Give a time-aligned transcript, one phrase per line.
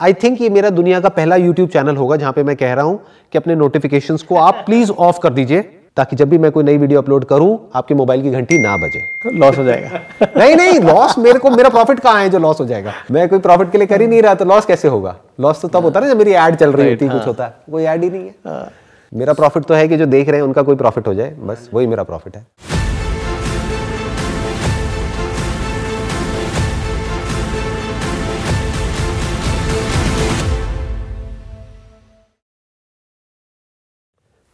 [0.00, 2.84] I think ये मेरा दुनिया का पहला यूट्यूब चैनल होगा जहाँ पे मैं कह रहा
[2.84, 2.98] हूँ
[3.32, 5.60] कि अपने नोटिफिकेशन को आप प्लीज़ ऑफ़ कर दीजिए
[5.96, 9.00] ताकि जब भी मैं कोई नई वीडियो अपलोड करूँ आपके मोबाइल की घंटी ना बजे।
[9.24, 10.00] तो लॉस हो जाएगा।
[10.36, 12.92] नहीं नहीं लॉस मेरे को मेरा प्रॉफिट कहाँ है जो लॉस हो जाएगा?
[13.10, 15.16] मैं कोई प्रॉफिट के लिए कर ही नहीं रहा तो लॉस कैसे होगा?
[15.40, 17.44] लॉस तो तब होता है ना जब मेरी एड चल रही होती है कुछ होता
[17.44, 18.66] है। कोई एड ही नहीं है।
[19.12, 21.68] मेरा प्रॉफिट तो है कि जो देख रहे हैं उनका कोई प्रॉफिट हो जाए बस
[21.74, 22.46] वही मेरा प्रॉफिट है।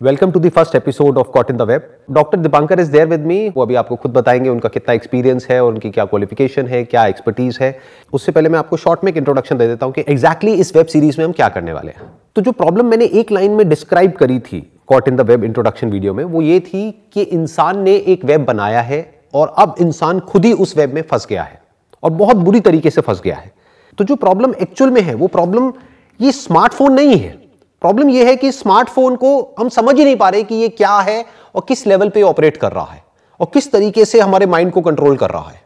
[0.01, 3.21] Welcome to the first episode of caught in the web doctor Dipankar is there with
[3.21, 6.83] me वो अभी आपको खुद बताएँगे उनका कितना एक्सपीरियंस है और उनकी क्या क्वालिफिकेशन है,
[6.85, 7.79] क्या एक्सपर्टीज है।
[8.13, 10.77] उससे पहले मैं आपको शॉर्ट में एक इंट्रोडक्शन दे देता हूँ कि एग्जैक्टली exactly इस
[10.77, 13.69] वेब सीरीज़ में हम क्या करने वाले हैं। तो जो प्रॉब्लम मैंने एक लाइन में
[13.69, 17.83] डिस्क्राइब करी थी caught in the web introduction video में, वो ये थी कि इंसान
[17.83, 21.43] ने एक वेब बनाया है और अब इंसान खुद ही उस वेब में फंस गया
[21.43, 21.61] है
[22.03, 23.53] और बहुत बुरी तरीके से फंस गया है।
[23.99, 25.73] तो जो प्रॉब्लम एक्चुअल में है, वो प्रॉब्लम
[26.21, 27.44] ये स्मार्टफ़ोन नहीं है।
[27.85, 30.99] प्रॉब्लम यह है कि स्मार्टफ़ोन को हम समझ ही नहीं पा रहे कि ये क्या
[30.99, 33.03] है और किस लेवल पे ऑपरेट कर रहा है
[33.41, 35.61] और किस तरीके से हमारे माइंड को कंट्रोल कर रहा है।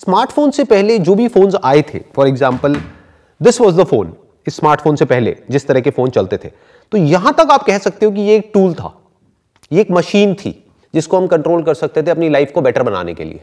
[0.00, 2.76] स्मार्टफ़ोन से पहले जो भी फोन्स आए थे for example
[3.40, 4.12] this was the phone
[4.46, 6.50] इस स्मार्टफ़ोन से पहले जिस तरह के फ़ोन चलते थे।
[6.92, 8.94] तो यहाँ तक आप कह सकते हो कि ये एक टूल था,
[9.70, 10.54] ये एक मशीन थी
[10.94, 13.40] जिसको हम कंट्रोल कर सकते थे अपनी लाइफ को बेटर बनाने के लिए।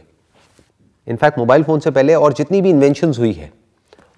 [1.06, 3.52] इनफैक्ट मोबाइल फ़ोन से पहले और जितनी भी इन्वेंशन हुई है,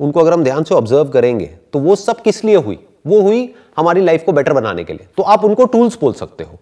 [0.00, 2.78] उनको अगर हम ध्यान से ऑब्ज़र्व करेंगे तो वो सब किस लिए हुई?
[3.05, 6.45] वो हुई हमारी लाइफ को बेटर बनाने के लिए। तो आप उनको टूल्स बोल सकते
[6.45, 6.58] हो।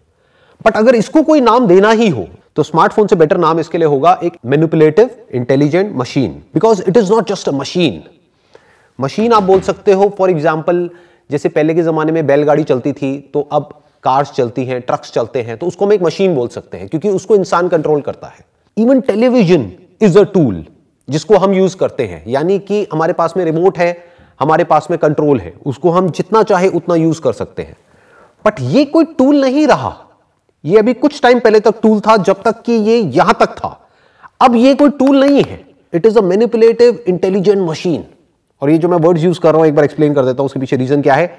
[0.60, 3.88] बट अगर इसको कोई नाम देना ही हो तो स्मार्टफ़ोन से बेटर नाम इसके लिए
[3.88, 8.02] होगा एक manipulative intelligent machine because it is not just a machine
[8.98, 10.88] machine आप बोल सकते हो फॉर एग्ज़ाम्पल
[11.30, 13.68] जैसे पहले के जमाने में बैलगाड़ी चलती थी तो अब
[14.04, 17.08] कार्स चलती हैं ट्रक्स चलते हैं तो उसको हम एक मशीन बोल सकते हैं, क्योंकि
[17.10, 18.44] उसको इंसान कंट्रोल करता है।
[18.76, 19.70] Even television
[20.02, 20.64] is a tool
[21.08, 23.92] जिसको हम यूज़ करते हैं। यानी कि हमारे पास में रिमोट है
[24.40, 27.76] हमारे पास में कंट्रोल है। उसको हम जितना चाहे उतना यूज़ कर सकते हैं।
[28.44, 29.96] बट ये कोई टूल नहीं रहा।
[30.64, 33.76] ये अभी कुछ टाइम पहले तक टूल था, जब तक कि ये यहाँ तक था।
[34.40, 35.60] अब ये कोई टूल नहीं है।
[35.92, 38.04] It is a manipulative intelligent machine
[38.62, 40.46] और ये जो मैं वर्ड्स यूज़ कर रहा हूँ, एक बार एक्सप्लेन कर देता हूँ,
[40.46, 41.30] उसके पीछे रीजन क्या है?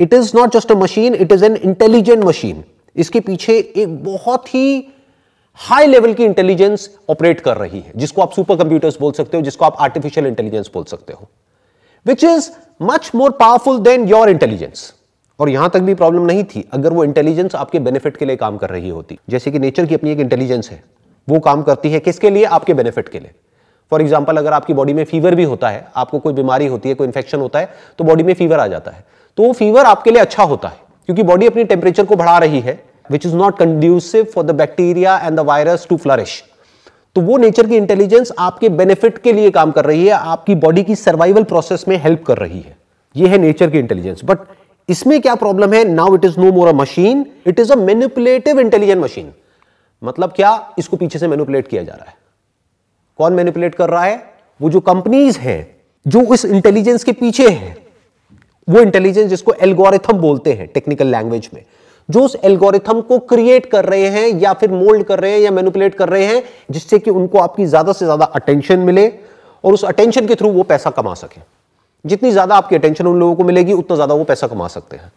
[0.00, 2.64] It is not just a machine it is an intelligent machine
[2.96, 4.86] इसके पीछे एक बहुत ही
[5.58, 9.42] हाई लेवल की इंटेलिजेंस ऑपरेट कर रही है, जिसको आप सुपर कंप्यूटर्स बोल सकते हो,
[9.42, 11.28] जिसको आप आर्टिफिशियल इंटेलिजेंस बोल सकते हो।
[12.06, 12.50] Which is
[12.82, 14.92] much more powerful than your intelligence
[15.40, 18.56] और यहाँ तक भी प्रॉब्लम नहीं थी, अगर वो इंटेलिजेंस आपके बेनिफिट के लिए काम
[18.56, 20.82] कर रही होती। जैसे कि नेचर की अपनी एक इंटेलिजेंस है,
[21.28, 22.44] वो काम करती है किसके लिए?
[22.46, 23.30] आपके बेनिफिट के लिए।
[23.92, 26.94] फॉर एग्ज़ाम्पल अगर आपकी बॉडी में फीवर भी होता है, आपको कोई बीमारी होती है,
[26.94, 29.04] कोई इन्फेक्शन होता है तो बॉडी में फीवर आ जाता है।
[29.38, 30.78] तो वो फीवर आपके लिए अच्छा होता है,
[31.08, 35.18] क्योंकि बॉडी अपनी टेम्परेचर को बढ़ा रही है which is not conducive for the bacteria
[35.18, 36.42] and the virus to flourish
[37.16, 40.82] तो वो नेचर की इंटेलिजेंस आपके बेनिफिट के लिए काम कर रही है, आपकी बॉडी
[40.84, 42.76] की सर्वाइवल प्रोसेस में हेल्प कर रही है।
[43.16, 44.38] ये है नेचर की इंटेलिजेंस बट
[44.88, 45.84] इसमें क्या प्रॉब्लम है?
[45.84, 49.32] Now it is no more a machine it is a manipulative intelligent machine
[50.02, 50.72] मतलब क्या?
[50.78, 52.16] इसको पीछे से मैनिपुलेट किया जा रहा है।
[53.18, 54.22] कौन मैनिपुलेट कर रहा है?
[54.60, 57.76] वो जो कंपनीज़ है, जो इस इंटेलिजेंस के पीछे है,
[58.68, 61.64] वो इंटेलिजेंस जिसको एल्गोरिथम बोलते हैं टेक्निकल लैंग्वेज में।
[62.10, 65.50] जो उस एल्गोरिथम को क्रिएट कर रहे हैं या फिर मोल्ड कर रहे हैं या
[65.50, 69.06] मैनिपुलेट कर रहे हैं, जिससे कि उनको आपकी ज़्यादा से ज़्यादा अटेंशन मिले
[69.64, 71.40] और उस अटेंशन के थ्रू वो पैसा कमा सके।
[72.04, 75.12] जितनी ज़्यादा आपकी अटेंशन उन लोगों को मिलेगी, उतना ज़्यादा वो पैसा कमा सकते हैं।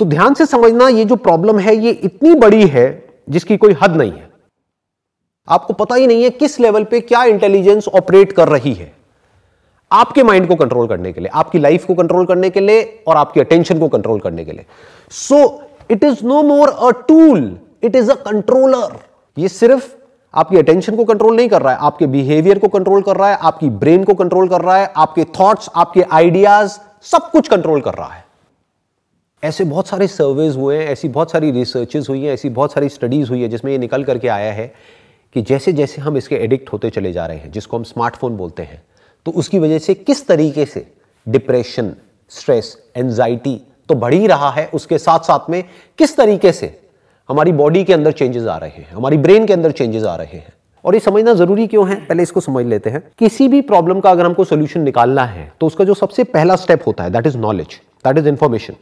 [0.00, 3.96] तो ध्यान से समझना, ये जो प्रॉब्लम है, ये इतनी बड़ी है, जिसकी कोई हद
[3.96, 4.30] नहीं है।
[5.48, 8.92] आपको पता ही नहीं है किस लेवल पे क्या इंटेलिजेंस ऑपरेट कर रही है।
[9.90, 13.16] आपके माइंड को कंट्रोल करने के लिए, आपकी लाइफ को कंट्रोल करने के लिए और
[13.16, 14.64] आपकी अटेंशन को कंट्रोल करने के लिए।
[15.10, 15.46] So
[15.90, 18.98] it is no more a tool it is a controller
[19.36, 19.90] ये सिर्फ़
[20.34, 23.36] आपकी अटेंशन को कंट्रोल नहीं कर रहा है। आपके बिहेवियर को कंट्रोल कर रहा है।
[23.36, 27.94] आपकी ब्रेन को कंट्रोल कर रहा है। आपके थॉट्स आपके आइडियाज़ सब कुछ कंट्रोल कर
[27.94, 28.24] रहा है।
[29.42, 32.88] ऐसे बहुत सारे सर्वेज हुए हैं, ऐसी बहुत सारी रिसर्चेज हुई हैं, ऐसी बहुत सारी
[32.88, 34.72] स्टडीज़ हुई है जिसमें ये निकल करके आया है
[35.34, 38.62] कि जैसे जैसे हम इसके एडिक्ट होते चले जा रहे हैं, जिसको हम स्मार्टफ़ोन बोलते
[38.62, 38.82] हैं
[39.26, 40.86] तो उसकी वजह से किस तरीके से
[41.26, 41.94] डिप्रेशन
[42.32, 45.62] स्ट्रेस एंजाइटी तो बढ़ ही रहा है। उसके साथ साथ में
[45.98, 46.78] किस तरीके से
[47.28, 50.36] हमारी बॉडी के अंदर चेंजेस आ रहे हैं, हमारी ब्रेन के अंदर चेंजेस आ रहे
[50.36, 50.52] हैं।
[50.84, 51.94] और ये समझना ज़रूरी क्यों है?
[51.96, 55.66] पहले इसको समझ लेते हैं। किसी भी प्रॉब्लम का अगर हमको सोल्यूशन निकालना है तो
[55.66, 58.74] उसका जो सबसे पहला स्टेप होता है that is knowledge that is information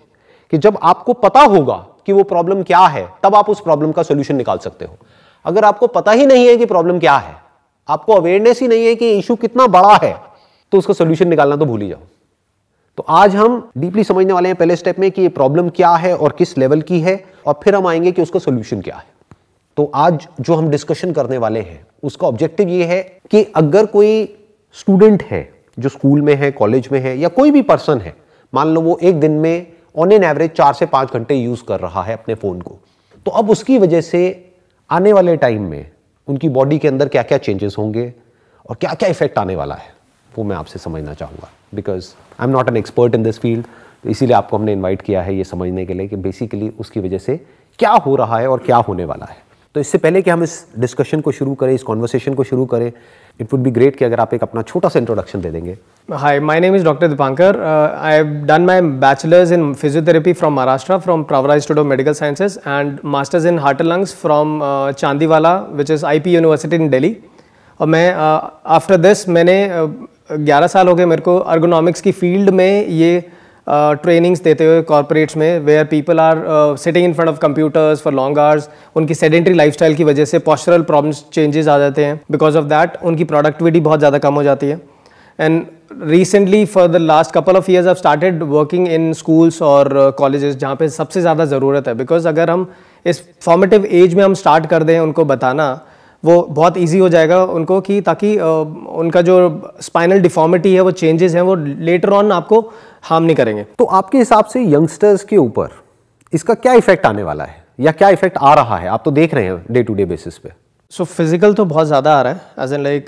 [0.53, 1.75] कि जब आपको पता होगा
[2.07, 4.97] कि वो प्रॉब्लम क्या है, तब आप उस प्रॉब्लम का सोल्यूशन निकाल सकते हो।
[5.45, 7.35] अगर आपको पता ही नहीं है कि प्रॉब्लम क्या है,
[7.89, 10.15] आपको अवेयरनेस ही नहीं है कि इशू कितना बड़ा है
[10.73, 11.99] तो उसका सोल्यूशन निकालना तो भूल ही जाओ।
[12.99, 16.17] तो आज हम डीपली समझने वाले हैं पहले स्टेप में कि ये प्रॉब्लम क्या है
[16.17, 19.05] और किस लेवल की है, और फिर हम आएँगे कि उसका सोल्यूशन क्या है।
[19.77, 23.01] तो आज जो हम डिस्कशन करने वाले हैं, उसका ऑब्जेक्टिव ये है
[23.31, 24.25] कि अगर कोई
[24.77, 25.49] स्टूडेंट है,
[25.79, 28.15] जो स्कूल में है कॉलेज में है, या कोई भी पर्सन है,
[28.53, 29.67] मान लो वो एक दिन में
[29.99, 32.79] ऑन एन एवरेज चार से पाँच घंटे यूज़ कर रहा है अपने फ़ोन को
[33.27, 34.21] तो अब उसकी वजह से
[34.91, 35.91] आने वाले टाइम में
[36.29, 38.13] उनकी बॉडी के अंदर क्या क्या चेंजेस होंगे
[38.71, 39.93] और क्या क्या इफ़ेक्ट आने वाला है।
[40.37, 42.09] वो मैं आपसे समझना चाहूँगा। Because
[42.41, 43.65] I am not an expert in this field
[44.05, 47.19] तो इसीलिए आपको हमने इन्वाइट किया है ये समझने के लिए कि बेसिकली उसकी वजह
[47.19, 47.37] से
[47.79, 49.37] क्या हो रहा है और क्या होने वाला है।
[49.75, 52.87] तो इससे पहले कि हम इस डिस्कशन को शुरू करें इस कॉन्वर्सेशन को शुरू करें
[53.41, 55.77] इट वुड बी ग्रेट कि अगर आप एक अपना छोटा सा इंट्रोडक्शन दे देंगे।
[56.13, 60.99] Hi my name is doctor Dipankar I have done my bachelors in physiotherapy from Maharashtra
[60.99, 64.61] from Pravara studio medical sciences and masters in heart and lungs from
[64.99, 67.17] Chandiwala which is IP university in Delhi
[67.81, 69.57] और मैं after uh, this मैंने
[70.31, 73.21] 11 साल हो गए मेरे को ergonomics की field में ये
[73.67, 76.45] ट्रेनिंग्स देते हुए कॉरपोरेट्स में where people are
[76.79, 80.83] sitting in front of computers for long hours उनकी सेडेंट्री लाइफस्टाइल की वजह से पॉस्चरल
[80.83, 84.67] प्रॉब्लम्स चेंजेस आ जाते हैं। बिकॉज़ ऑफ़ दैट उनकी प्रोडक्टिविटी बहुत ज़्यादा कम हो जाती
[84.67, 84.81] है।
[85.39, 85.65] And
[86.03, 90.77] recently for the last couple of years I started working in schools और कॉलेजेस जहाँ
[90.77, 92.71] पे सबसे ज़्यादा ज़रूरत है। बिकॉज़ अगर हम
[93.07, 95.73] इस फॉर्मेटिव एज में हम स्टार्ट कर दें, उनको बताना
[96.25, 99.37] वो बहुत इजी हो जाएगा उनको कि ताकि उनका जो
[99.83, 102.61] स्पाइनल डिफॉर्मिटी है वो चेंजेस हैं वो लेटर ऑन आपको
[103.03, 105.69] हार्म नहीं करेंगे। तो आपके हिसाब से यंगस्टर्स के ऊपर
[106.33, 107.63] इसका क्या इफ़ेक्ट आने वाला है?
[107.79, 108.89] या क्या इफ़ेक्ट आ रहा है?
[108.89, 110.53] आप तो देख रहे हैं डे टू डे बेसिस पे।
[110.93, 113.07] सो so, फ़िज़िकल तो बहुत ज़्यादा आ रहा है एज एन लाइक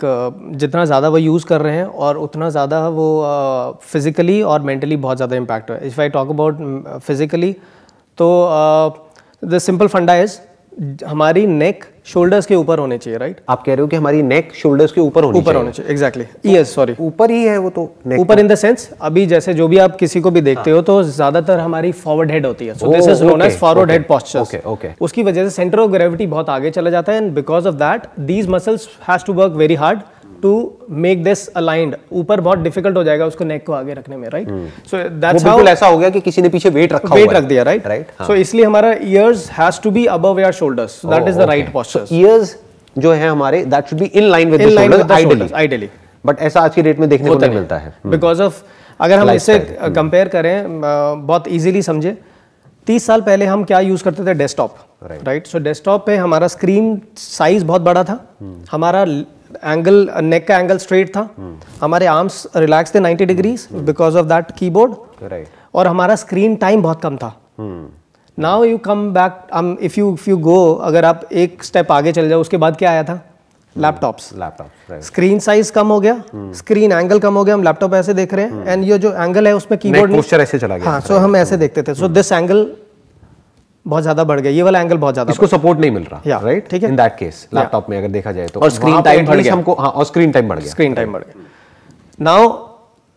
[0.56, 4.96] जितना ज़्यादा वो यूज़ कर रहे हैं और उतना ज़्यादा वो फिज़िकली uh, और मेंटली
[4.96, 7.52] बहुत ज़्यादा इम्पैक्ट है if I talk about physically
[8.18, 8.28] तो
[9.42, 10.38] द सिंपल फंडा इज़
[11.06, 14.52] हमारी नेक शोल्डर्स के ऊपर होने चाहिए राइट आप कह रहे हो कि हमारी नेक
[14.54, 17.82] शोल्डर्स के ऊपर होनी ऊपर होने चाहिए एग्जैक्टली यस सॉरी ऊपर ही है वो तो
[18.18, 21.02] ऊपर इन द सेंस अभी जैसे जो भी आप किसी को भी देखते हो तो
[21.02, 24.60] ज़्यादातर हमारी फॉरवर्ड हेड होती है। So this is known as forward head posture okay
[24.66, 27.74] okay उसकी वजह से सेंटर ऑफ़ ग्रेविटी बहुत आगे चला जाता है and because of
[27.76, 30.00] that these muscles has to work very hard
[30.42, 30.52] to
[31.04, 34.48] make this aligned ऊपर बहुत डिफ़िकल्ट हो जाएगा उसको नेक को आगे रखने में राइट
[34.90, 37.62] सो दैट्स हाउ ऐसा हो गया कि किसी ने पीछे वेट रखा वेट रख दिया
[37.62, 41.48] राइट राइट सो इसलिए हमारा ears has to be above your shoulders that is the
[41.50, 42.56] right posture ears
[42.96, 45.88] जो है हमारे that should be in line with the shoulder ideally ideally
[46.24, 48.62] but ऐसा आज की डेट में देखने को नहीं मिलता है। बिकॉज़ ऑफ़
[49.00, 49.58] अगर हम इससे
[49.96, 52.16] कंपेयर करें बहुत इजीली समझे।
[52.86, 54.34] तीस साल पहले हम क्या यूज़ करते थे?
[54.34, 54.76] डेस्कटॉप
[55.24, 58.18] राइट सो डेस्कटॉप पे हमारा स्क्रीन साइज़ बहुत बड़ा था।
[58.70, 59.04] हमारा
[59.56, 61.28] एंगल नेक का एंगल स्ट्रेट था।
[61.80, 64.94] हमारे आर्म्स रिलैक्स थे 90 degrees because of that keyboard
[65.74, 67.34] और हमारा स्क्रीन टाइम बहुत कम था।
[68.38, 72.28] Now you come back if you if you go अगर आप एक स्टेप आगे चल
[72.28, 73.20] जाओ उसके बाद क्या आया था?
[73.76, 76.22] लैपटॉप्स लैपटॉप स्क्रीन साइज़ कम हो गया।
[76.54, 79.46] स्क्रीन एंगल कम हो गया हम लैपटॉप ऐसे देख रहे हैं। एंड ये जो एंगल
[79.46, 82.32] है उसमें कीबोर्ड पोस्चर ऐसे चला गया। हाँ सो हम ऐसे देखते थे। सो दिस
[82.32, 82.66] एंगल
[83.86, 86.68] बहुत ज़्यादा बढ़ गया। ये वाला एंगल बहुत ज़्यादा इसको सपोर्ट नहीं मिल रहा राइट
[86.70, 89.40] ठीक है। इन दैट केस लैपटॉप में अगर देखा जाए तो। और स्क्रीन टाइम बढ़
[89.40, 91.44] गया। हमको हाँ और स्क्रीन टाइम बढ़ गया। स्क्रीन टाइम बढ़ गया।
[92.18, 92.50] Now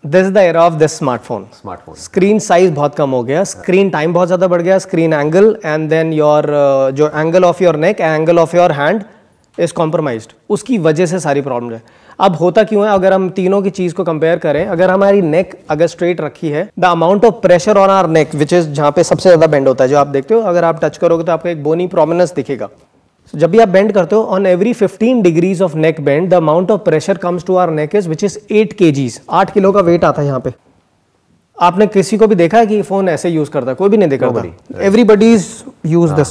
[0.04, 4.14] this the era of this smartphone smartphone screen size बहुत कम हो गया स्क्रीन टाइम
[4.14, 6.48] बहुत ज़्यादा बढ़ गया screen angle and then your
[6.96, 9.04] जो angle of your neck angle of your hand
[9.58, 11.82] is compromise उसकी वजह से सारी प्रॉब्लम है।
[12.20, 12.94] अब होता क्यों है?
[12.94, 16.70] अगर हम तीनों की चीज़ को कंपेयर करें अगर हमारी नेक अगर स्ट्रेट रखी है
[16.80, 19.84] the amount of pressure on our neck which is जहाँ पे सबसे ज़्यादा बेंड होता
[19.84, 22.70] है जो आप देखते हो अगर आप टच करोगे तो आपको एक बोनी प्रोमिनेंस दिखेगा।
[23.34, 26.34] So, जब भी आप बेंड करते हो on every 15 degrees of neck bend the
[26.34, 29.82] amount of pressure comes to our neck is which is 8 kgs 8 kilo का
[29.82, 30.54] वेट आता है यहाँ पे।
[31.58, 33.76] आपने किसी को भी देखा है कि फ़ोन ऐसे यूज़ करता है?
[33.76, 34.44] कोई भी नहीं देखा होगा।
[34.84, 35.48] एवरीबडी इज़
[35.86, 36.30] यूज़ दिस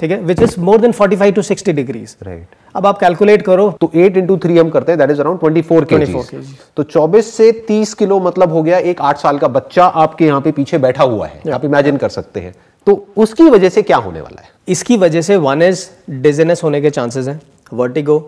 [0.00, 0.20] ठीक है?
[0.20, 4.16] Which is more than 45 to 60 degrees right अब आप कैलकुलेट करो। तो 8
[4.16, 8.20] इंटू थ्री हम करते हैं दैट इज़ अराउंड 24 केजीज तो 24 से 30 किलो
[8.20, 11.50] मतलब हो गया एक आठ साल का बच्चा आपके यहाँ पे पीछे बैठा हुआ है।
[11.50, 12.54] आप इमेजिन कर सकते हैं।
[12.86, 14.48] तो उसकी वजह से क्या होने वाला है?
[14.68, 17.40] इसकी वजह से वन इज़ डिजीनेस होने के चांसेस हैं।
[17.72, 18.18] वर्टिगो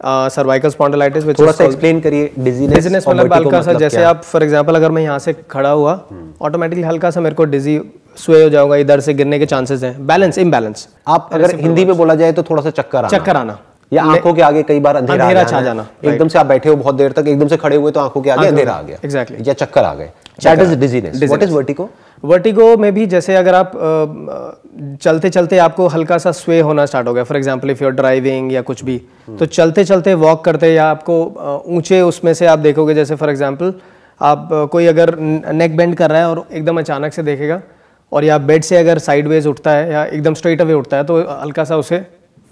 [0.00, 4.42] सर्वाइकल स्पॉन्डिलाइटिस विच थोड़ा सा एक्सप्लेन करिए डिजीनेस डिजीनेस मतलब हल्का सा जैसे आप फॉर
[4.42, 6.00] एग्जांपल अगर मैं यहाँ से खड़ा हुआ
[6.42, 7.80] ऑटोमेटिकली हल्का सा मेरे को डिजी
[8.16, 11.96] स्वे हो जाऊँगा इधर से गिरने के चांसेस हैं। बैलेंस इम्बैलेंस आप अगर हिंदी में
[11.96, 13.58] बोला जाए तो थोड़ा सा चक्कर आना। चक्कर आना।
[13.92, 16.76] या आँखों के आगे कई बार अंधेरा, अंधेरा छा जाना एकदम से आप बैठे हो
[16.76, 19.48] बहुत देर तक एकदम से खड़े हुए तो आँखों के आगे अंधेरा आ गया। एग्जैक्टली
[19.48, 21.88] या चक्कर आ गए। That is dizziness what is vertigo
[22.24, 23.72] vertigo में भी जैसे अगर आप
[25.02, 27.94] चलते चलते आपको हल्का सा स्वे होना स्टार्ट हो गया। For example if you are
[27.94, 29.00] driving या कुछ भी
[29.38, 33.72] तो चलते चलते वॉक करते या आपको ऊँचे उसमें से आप देखोगे जैसे फॉर एग्जांपल
[34.20, 37.60] आप कोई अगर नेक बेंड कर रहा है और एकदम अचानक से देखेगा
[38.12, 41.18] और या बेड से अगर साइडवेज उठता है या एकदम स्ट्रेट अवे उठता है तो
[41.32, 42.04] हल्का सा उसे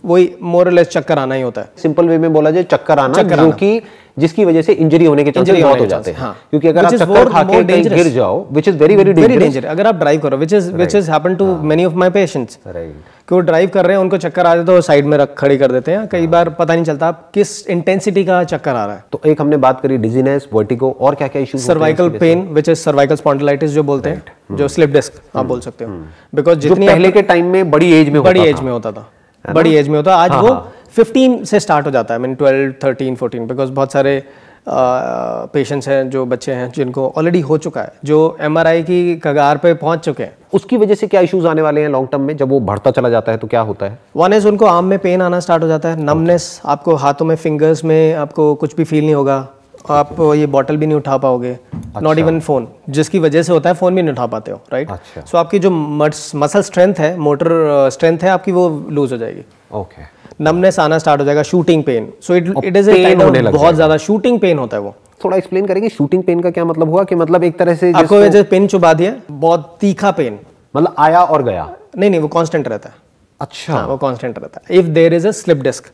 [0.05, 3.39] वही मोरलेस चक्कर आना ही होता है। सिंपल वे में बोला जाए चक्कर आना चक्कर
[3.39, 3.81] जो कि
[4.17, 6.95] जिसकी वजह से इंजरी होने के चांसेस बहुत हो जाते हैं। हाँ। क्योंकि अगर आप
[6.95, 10.37] चक्कर खा के कहीं गिर जाओ which is very very danger अगर आप ड्राइव करो
[10.37, 12.95] which is which is happen to many of my patients right
[13.29, 15.57] कि वो ड्राइव कर रहे हैं उनको चक्कर आ जाए तो साइड में रख खड़ी
[15.59, 18.95] कर देते हैं। कई बार पता नहीं चलता आप किस इंटेंसिटी का चक्कर आ रहा
[18.95, 22.69] है। तो एक हमने बात करी डिजीनेस वर्टिगो और क्या क्या issues cervical pain which
[22.69, 25.91] is cervical spondylitis जो बोलते हैं जो स्लिप डिस्क आप बोल सकते हो।
[26.35, 29.07] बिकॉज़ जितनी पहले के टाइम में बड़ी एज में बड़ी एज में होता था।
[29.45, 30.55] बड़ी एज में होता आज वो
[30.95, 34.23] 15 से स्टार्ट हो जाता है। मीन 12 13 14 बिकॉज़ बहुत सारे
[34.69, 39.73] पेशेंट्स हैं जो बच्चे हैं जिनको ऑलरेडी हो चुका है जो एमआरआई की कगार पे
[39.75, 42.37] पहुँच चुके हैं। उसकी वजह से क्या इश्यूज़ आने वाले हैं लॉन्ग टर्म में?
[42.37, 43.99] जब वो बढ़ता चला जाता है तो क्या होता है?
[44.17, 47.37] वन इज़ उनको आर्म में पेन आना स्टार्ट हो जाता है। नमनेस आपको हाथों में
[47.37, 49.47] फिंगर्स में आपको कुछ भी फील नहीं होगा।
[49.91, 51.57] आप ये बॉटल भी नहीं उठा पाओगे।
[52.03, 54.91] नॉट इवन फ़ोन जिसकी वजह से होता है फ़ोन भी नहीं उठा पाते हो राइट
[54.91, 57.49] अच्छा। सो आपकी जो मसल स्ट्रेंथ है मोटर
[57.93, 60.03] स्ट्रेंथ है आपकी वो लूज हो जाएगी। ओके
[60.41, 64.59] नमनेस आना स्टार्ट हो जाएगा shooting pain so it it is बहुत ज़्यादा शूटिंग पेन
[64.59, 67.05] होता है वो। थोड़ा एक्सप्लेन करेंगे शूटिंग पेन का क्या मतलब हुआ?
[67.05, 70.39] कि मतलब एक तरह से आपको जैसे पेन चुबा दिया बहुत तीखा पेन
[70.75, 72.95] मतलब आया और गया। नहीं नहीं वो कांस्टेंट रहता है।
[73.41, 75.91] अच्छा। हाँ, वो कांस्टेंट रहता है। If there is a slip disc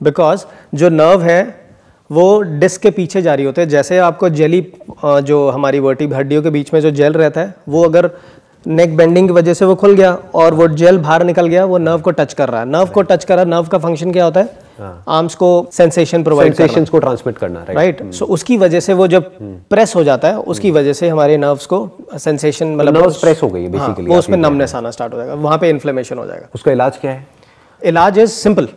[0.00, 1.42] because जो नर्व है
[2.10, 4.60] वो डिस्क के पीछे जारी होते हैं। जैसे आपको जेली
[5.04, 8.10] जो हमारी वर्टी हड्डियों के बीच में जो जेल रहता है वो अगर
[8.66, 11.78] नेक बेंडिंग की वजह से वो खुल गया और वो जेल बाहर निकल गया वो
[11.78, 14.12] नर्व को टच कर रहा है। नर्व को टच कर रहा है नर्व का फ़ंक्शन
[14.12, 14.48] क्या होता है?
[15.08, 19.30] आर्म्स को सेंसेशन प्रोवाइड सेंसेशंस को ट्रांसमिट करना राइट सो उसकी वजह से वो जब
[19.70, 21.88] प्रेस हो जाता है उसकी वजह से हमारे नर्व्स को
[22.18, 25.18] सेंसेशन मतलब नर्व्स प्रेस हो गई है हाँ, बेसिकली वो उसमें नमनेस आना स्टार्ट हो
[25.18, 27.26] जाएगा वहाँ पे इन्फ्लेमेशन हो जाएगा। उसका इलाज क्या है?
[27.82, 28.68] इलाज इज़ सिंपल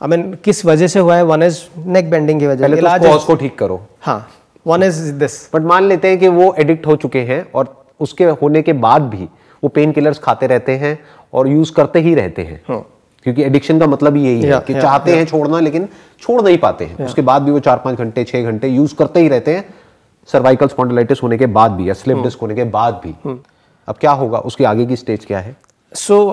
[0.00, 1.22] आई मीन किस वजह से हुआ है?
[1.24, 4.26] वन इज़ नेक बेंडिंग की वजह पहले तो इलाज को ठीक करो। हाँ
[4.66, 8.24] वन इज़ दिस बट मान लेते हैं कि वो एडिक्ट हो चुके हैं और उसके
[8.42, 9.28] होने के बाद भी
[9.62, 10.98] वो पेन किलर्स खाते रहते हैं
[11.34, 12.60] और यूज़ करते ही रहते हैं।
[13.26, 15.88] क्योंकि एडिक्शन का मतलब ही यही है हाँ। कि चाहते हैं छोड़ना लेकिन
[16.22, 19.20] छोड़ नहीं पाते हैं। उसके बाद भी वो चार पाँच घंटे छह घंटे यूज़ करते
[19.20, 19.64] ही रहते हैं।
[20.28, 23.14] सर्वाइकल स्पॉन्डिलाइटिस होने के बाद भी या स्लिप हाँ। डिस्क होने के बाद भी।
[23.88, 24.38] अब क्या होगा?
[24.40, 25.56] उसके आगे की स्टेज क्या है?
[25.92, 26.26] सो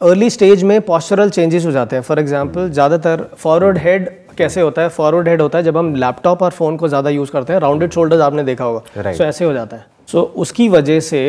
[0.00, 4.82] अर्ली स्टेज में पॉस्चरल चेंजेस हो जाते हैं। फॉर एग्ज़ाम्पल ज़्यादातर फॉरवर्ड हेड कैसे होता
[4.82, 4.88] है?
[4.88, 7.92] फॉरवर्ड हेड होता है जब हम लैपटॉप और फ़ोन को ज़्यादा यूज़ करते हैं। राउंडेड
[7.92, 9.16] शोल्डर्स आपने देखा होगा। Right.
[9.18, 11.20] सो ऐसे हो जाता है। सो उसकी वजह से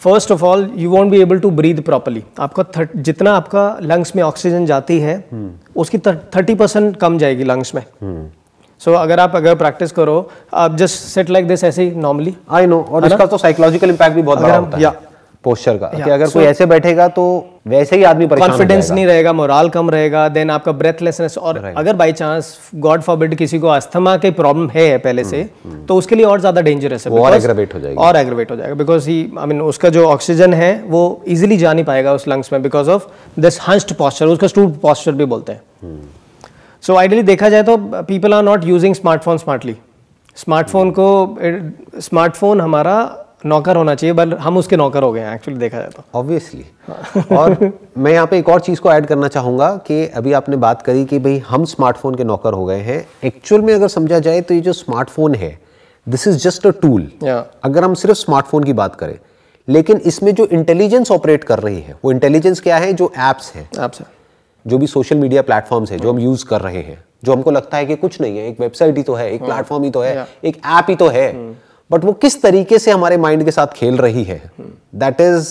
[0.00, 4.14] first of all you won't be able to breathe properly आपका थर्ट- जितना आपका लंग्स
[4.16, 5.24] में ऑक्सीजन जाती है
[5.76, 7.82] उसकी थर्टी परसेंट कम जाएगी लंग्स में।
[8.80, 12.66] सो अगर आप अगर प्रैक्टिस करो आप जस्ट सेट लाइक दिस ऐसे ही नॉर्मली आई
[12.66, 14.94] नो और इसका तो साइकोलॉजिकल इम्पैक्ट भी बहुत बड़ा होता है। या-
[15.44, 17.22] पोस्चर का। कि अगर so- कोई ऐसे बैठेगा तो
[17.68, 21.96] वैसे ही आदमी परेशान कॉन्फिडेंस नहीं रहेगा मोराल कम रहेगा देन आपका ब्रेथलेसनेस और अगर
[21.96, 25.42] बाई चांस गॉड फॉरबिड किसी को अस्थमा की प्रॉब्लम है पहले से
[25.88, 28.56] तो उसके लिए और ज़्यादा डेंजरस है। वो और aggravate हो जाएगी। और एग्रेवेट हो
[28.56, 32.28] जाएगा। बिकॉज़ ही आई मीन उसका जो ऑक्सीजन है वो इजिली जा नहीं पाएगा उस
[32.28, 33.06] लंग्स में because of
[33.40, 35.98] this hunched posture उसका स्टूड पॉस्चर भी बोलते हैं।
[36.84, 39.76] सो आइडियली देखा जाए तो people are not using smartphone smartly
[40.36, 41.08] smartphone को
[42.00, 42.96] स्मार्टफ़ोन हमारा
[43.44, 46.64] नौकर होना चाहिए बट हम उसके नौकर हो गए हैं एक्चुअली देखा जाए तो। ऑब्वियसली
[47.36, 47.56] और
[47.98, 51.04] मैं यहाँ पे एक और चीज़ को ऐड करना चाहूँगा कि अभी आपने बात करी
[51.04, 54.54] कि भाई हम स्मार्टफ़ोन के नौकर हो गए हैं। एक्चुअल में अगर समझा जाए तो
[54.54, 55.58] ये जो स्मार्टफ़ोन है
[56.06, 57.10] this is just a tool
[57.64, 59.18] अगर हम सिर्फ़ स्मार्टफ़ोन की बात करें
[59.68, 62.92] लेकिन इसमें जो इंटेलिजेंस ऑपरेट कर रही है वो इंटेलिजेंस क्या है?
[62.92, 64.04] जो एप्स हैं। आपसे
[64.64, 67.76] जो भी सोशल मीडिया प्लेटफॉर्म्स है जो हम यूज़ कर रहे हैं जो हमको लगता
[67.76, 70.26] है कि कुछ नहीं है एक वेबसाइट ही तो है एक प्लेटफॉर्म ही तो है
[70.44, 71.32] एक ऐप ही तो है।
[71.90, 74.42] बट वो किस तरीके से हमारे माइंड के साथ खेल रही है?
[74.94, 75.48] That is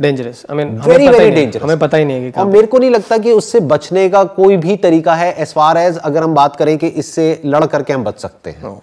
[0.00, 2.78] dangerous I mean very very dangerous हमें पता ही नहीं है कि और मेरे को
[2.78, 6.34] नहीं लगता कि उससे बचने का कोई भी तरीका है एज फार एज अगर हम
[6.34, 8.80] बात करें कि इससे लड़ करके हम बच सकते हैं।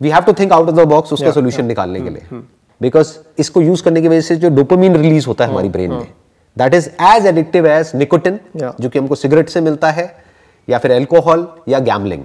[0.00, 1.68] We have to think out of the box उसका सोल्यूशन yeah.
[1.68, 2.40] निकालने के लिए।
[2.80, 6.06] बिकॉज़ इसको यूज़ करने की वजह से जो डोपामीन रिलीज़ होता है हमारी ब्रेन में
[6.56, 8.72] that is as addictive as nicotine Yeah.
[8.80, 10.14] जो कि हमको सिगरेट से मिलता है
[10.68, 12.24] या फिर एल्कोहल या गैमलिंग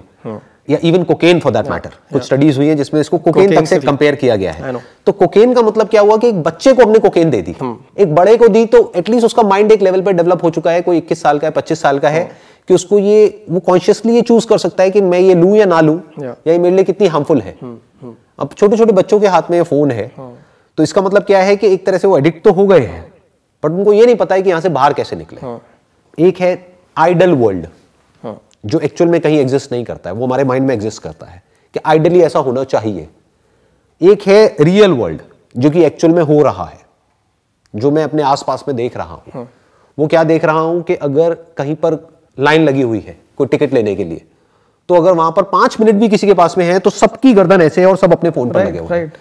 [0.68, 3.78] या even cocaine for that matter कुछ स्टडीज़ हुई है जिसमें इसको कोकेन तक से
[3.80, 4.74] कंपेयर किया गया है।
[5.06, 7.54] तो कोकेन का मतलब क्या हुआ कि एक बच्चे को हमने कोकेन दे दी।
[7.98, 10.82] एक बड़े को दी तो एटलीस्ट उसका माइंड एक लेवल पे डेवलप हो चुका है।
[10.82, 12.24] कोई 21 साल का है 25 साल का है
[12.68, 15.64] कि उसको ये वो कॉन्शियसली ये चूज़ कर सकता है कि मैं ये लूँ या
[15.66, 16.00] ना लूँ.
[16.20, 17.56] या ये मेरे लिए कितनी हार्मफुल है।
[18.38, 20.10] अब छोटे छोटे बच्चों के हाथ में ये फ़ोन है।
[20.78, 23.04] तो इसका मतलब क्या है कि एक तरह से वो एडिक्ट तो हो गए हैं
[23.62, 25.56] बट उनको ये नहीं पता है कि यहाँ से बाहर कैसे निकले।
[26.18, 26.56] एक है
[26.96, 27.81] आइडल वर्ल्ड हाँ
[28.64, 31.42] जो एक्चुअल में कहीं एग्जिस्ट नहीं करता है वो हमारे माइंड में एग्जिस्ट करता है
[31.74, 33.08] कि आइडली ऐसा होना चाहिए।
[34.00, 35.20] एक है रियल वर्ल्ड
[35.54, 36.80] जो कि एक्चुअल में हो रहा है
[37.74, 39.48] जो मैं अपने आसपास में देख रहा हूँ।
[39.98, 41.98] वो क्या देख रहा हूँ कि अगर कहीं पर
[42.38, 44.24] लाइन लगी हुई है कोई टिकट लेने के लिए
[44.88, 47.62] तो अगर वहाँ पर पाँच मिनट भी किसी के पास में है तो सबकी गर्दन
[47.62, 49.12] ऐसे है और सब अपने फ़ोन पर लगे हुए हैं।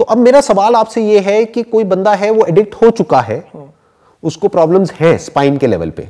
[0.00, 3.20] तो अब मेरा सवाल आपसे ये है कि कोई बंदा है वो एडिक्ट हो चुका
[3.20, 3.44] है
[4.22, 6.08] उसको प्रॉब्लम्स हैं स्पाइन के लेवल पे?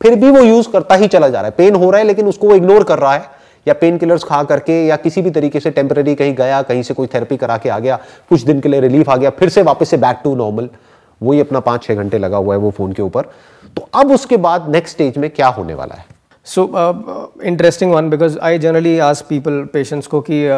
[0.00, 2.26] फिर भी वो यूज़ करता ही चला जा रहा है। पेन हो रहा है, लेकिन
[2.26, 5.60] उसको वो इग्नोर कर रहा है। या पेन किलर्स खा करके, या किसी भी तरीके
[5.60, 7.98] से टेम्पररी कहीं गया, कहीं से कोई थेरेपी करा के आ गया,
[8.30, 10.68] कुछ दिन के लिए रिलीफ आ गया, फिर से वापस से बैक टू नॉर्मल
[11.20, 13.22] वही अपना पाँच छः घंटे लगा हुआ है वो फ़ोन के ऊपर।
[13.76, 16.04] तो अब उसके बाद नेक्स्ट स्टेज में क्या होने वाला है?
[16.44, 20.48] So interesting one because I generally generally people patients को कि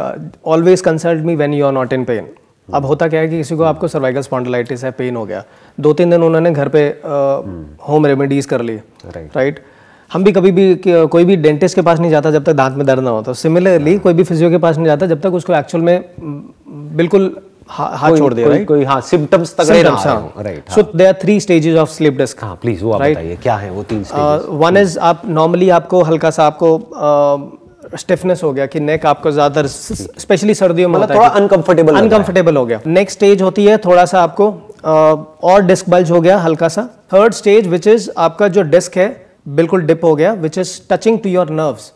[0.47, 2.23] always consult me me you are not in pain.
[2.75, 5.45] अब होता क्या है कि किसी को आपको सर्वाइकल स्पॉन्डिलाइटिस है पेन हो गया।
[5.81, 6.87] दो तीन दिन उन्होंने घर पे
[7.89, 8.77] होम रेमेडीज कर ली.
[9.07, 9.61] राइट
[10.13, 12.87] हम भी कभी भी कोई भी डेंटिस्ट के पास नहीं जाता जब तक दांत में
[12.87, 15.55] दर्द ना हो। तो सिमिलरली कोई भी फिजियो के पास नहीं जाता जब तक उसको
[15.55, 16.05] एक्चुअल में
[16.97, 17.37] बिल्कुल
[17.69, 20.35] हा- हाथ छोड़ दिया कोई, राइट कोई हाँ सिम्टम्स तक Symptoms, हाँ.
[20.39, 22.43] Right there are three stages of sleep disc.
[22.43, 26.03] हाँ प्लीज़ वो आप बताइए क्या है वो तीन स्टेज वन इज़ आप नॉर्मली आपको
[26.03, 26.79] हल्का सा आपको
[27.95, 32.65] स्टिफनेस हो गया कि नेक आपको ज़्यादा स्पेशली सर्दियों में मतलब थोड़ा अनकंफर्टेबल अनकंफर्टेबल हो।
[32.67, 34.51] गया। नेक्स्ट स्टेज होती है थोड़ा सा आपको
[35.45, 39.09] और डिस्क बल्ज हो गया हल्का सा। थर्ड स्टेज विच इज़ आपका जो डिस्क है
[39.51, 41.93] बिल्कुल डिप हो गया which is touching to your nerves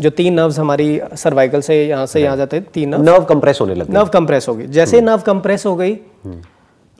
[0.00, 3.74] जो तीन नर्व्स हमारी सर्वाइकल से यहाँ से यहाँ जाते हैं तीन नर्व कंप्रेस होने
[3.74, 5.96] लगे नर्व कंप्रेस होगी जैसे नर्व कंप्रेस हो गई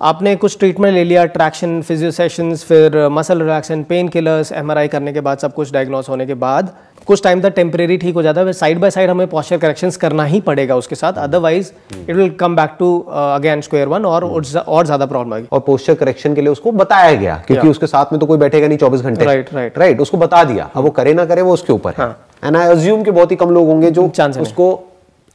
[0.01, 5.13] आपने कुछ ट्रीटमेंट ले लिया ट्रैक्शन फिजियो सेशंस फिर muscle relaxant pain killers MRI करने
[5.13, 6.73] के बाद सब कुछ डायग्नोस होने के बाद
[7.07, 10.25] कुछ टाइम तक टेम्परेरी ठीक हो जाता है साइड बाय साइड हमें पॉस्चर करेक्शंस करना
[10.25, 14.87] ही पड़ेगा उसके साथ otherwise it will come back to again square one और और
[14.87, 18.19] ज़्यादा प्रॉब्लम आएगी। और पोस्चर करेक्शन के लिए उसको बताया गया क्योंकि उसके साथ में
[18.21, 19.79] तो कोई बैठेगा नहीं चौबीस घंटे। Right, right.
[19.79, 22.09] राइट उसको बता दिया अब वो करे ना करे वो उसके ऊपर है।
[22.45, 24.11] एंड आई अज्यूम कि बहुत ही कम लोग होंगे जो।
[24.41, 24.69] उसको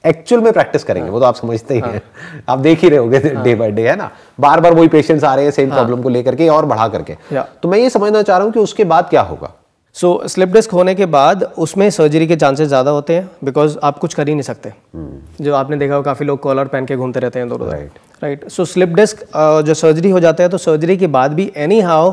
[0.03, 2.01] एक्चुअल में प्रैक्टिस करेंगे हाँ, वो तो आप समझते ही हैं।
[2.49, 4.09] आप देख ही रहे होगे डे बाय डे है ना?
[4.39, 7.15] बार बार वही पेशेंट्स आ रहे हैं सेम प्रॉब्लम को लेकर के और बढ़ा करके।
[7.33, 9.51] तो मैं ये समझना चाह रहा हूँ कि उसके बाद क्या होगा?
[9.95, 13.97] सो स्लिप डिस्क होने के बाद उसमें सर्जरी के चांसेस ज़्यादा होते हैं बिकॉज़ आप
[13.99, 14.71] कुछ कर ही नहीं सकते।
[15.41, 17.97] जो आपने देखा हो काफ़ी लोग कॉलर पहन के घूमते रहते हैं दोनों। Right.
[18.23, 19.25] Right so slip disc
[19.65, 22.11] जो सर्जरी हो जाता है तो सर्जरी के बाद भी anyhow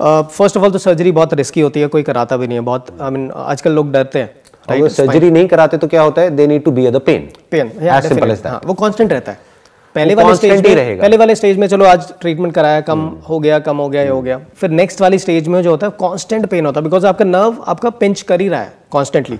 [0.00, 3.00] first of all तो सर्जरी बहुत रिस्की होती है कोई कराता भी नहीं है बहुत
[3.00, 4.30] आई मीन आजकल लोग डरते हैं।
[4.70, 6.30] अगर सर्जरी नहीं कराते तो क्या होता है?
[6.30, 8.46] They need to be the pain pain as that.
[8.46, 9.46] हाँ वो कांस्टेंट रहता है।
[9.94, 13.00] पहले वाले स्टेज ही में रहेगा। पहले वाले स्टेज में चलो आज ट्रीटमेंट कराया कम
[13.28, 15.86] हो गया कम हो गया ये हो गया। फिर नेक्स्ट वाली स्टेज में जो होता
[15.86, 19.38] है कांस्टेंट पेन होता है। बिकॉज़ आपका नर्व आपका पिंच कर ही रहा है कॉन्स्टेंटली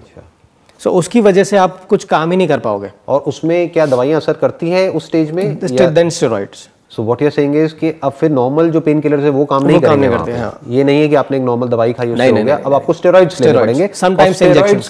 [0.80, 4.20] सो उसकी वजह से आप कुछ काम ही नहीं कर पाओगे। और उसमें क्या दवाइयाँ
[4.20, 5.58] असर करती है उस स्टेज में?
[5.94, 9.31] Then steroids so what you saying is कि अब फिर नॉर्मल जो पेन किलर है
[9.31, 11.42] वो काम नहीं काम करेंगे नहीं करते, पे। हाँ। ये नहीं है कि आपने एक
[11.44, 13.88] नॉर्मल दवाई खाई उससे हो गया। अब आपको स्टेरॉइड्स लेने पड़ेंगे.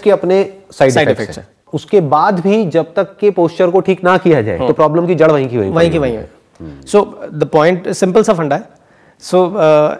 [0.00, 4.16] के अपने साइड इफेक्ट्स हैं। उसके बाद भी जब तक के पोस्चर को ठीक ना
[4.18, 6.28] किया जाए तो प्रॉब्लम की जड़ वहीं की वहीं वहीं की वहीं है।
[6.86, 7.02] सो
[7.34, 8.76] द पॉइंट सिंपल सा फंडा है।
[9.22, 9.40] So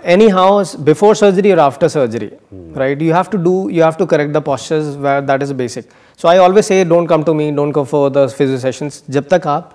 [0.07, 2.31] anyhow before surgery और after surgery
[2.77, 5.89] right you have to do you have to correct the postures where that is basic
[6.21, 9.29] so I always say don't come to me don't come for the physio sessions जब
[9.31, 9.75] तक आप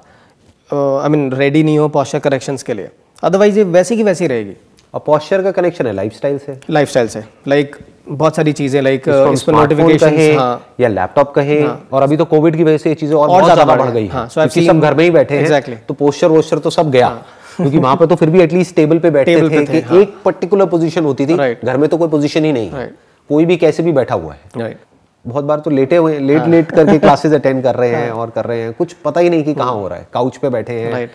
[0.73, 2.89] I mean ready नहीं हो posture corrections के लिए।
[3.23, 4.53] Otherwise ये वैसी की वैसी रहेगी।
[4.93, 6.57] और पोस्चर का कनेक्शन है लाइफस्टाइल से?
[6.69, 7.75] लाइफस्टाइल से। लाइक
[8.09, 12.25] बहुत सारी चीज़ें लाइक इस पर नोटिफिकेशन कहें हाँ। या लैपटॉप कहें और अभी तो
[12.25, 14.65] कोविड की वजह से ये चीज़ें और, और बहुत ज़्यादा बढ़ गई। हाँ, so क्योंकि
[14.67, 15.69] सब घर में ही बैठे exactly.
[15.69, 17.09] हैं तो पोस्चर वोस्चर तो सब गया।
[17.57, 20.65] क्योंकि वहाँ पर तो फिर भी एटलीस्ट टेबल पे बैठते पे थे कि एक पर्टिकुलर
[20.65, 22.87] पोजीशन होती थी घर में तो कोई पोजीशन ही नहीं है।
[23.29, 24.77] कोई भी कैसे भी बैठा हुआ है। राइट
[25.25, 28.29] बहुत बार तो लेटे हुए हैं लेट लेट करके क्लासेस अटेंड कर रहे हैं और
[28.29, 30.73] कर रहे हैं। कुछ पता ही नहीं कि कहाँ हो रहा है। काउच पे बैठे
[30.73, 31.09] हैं।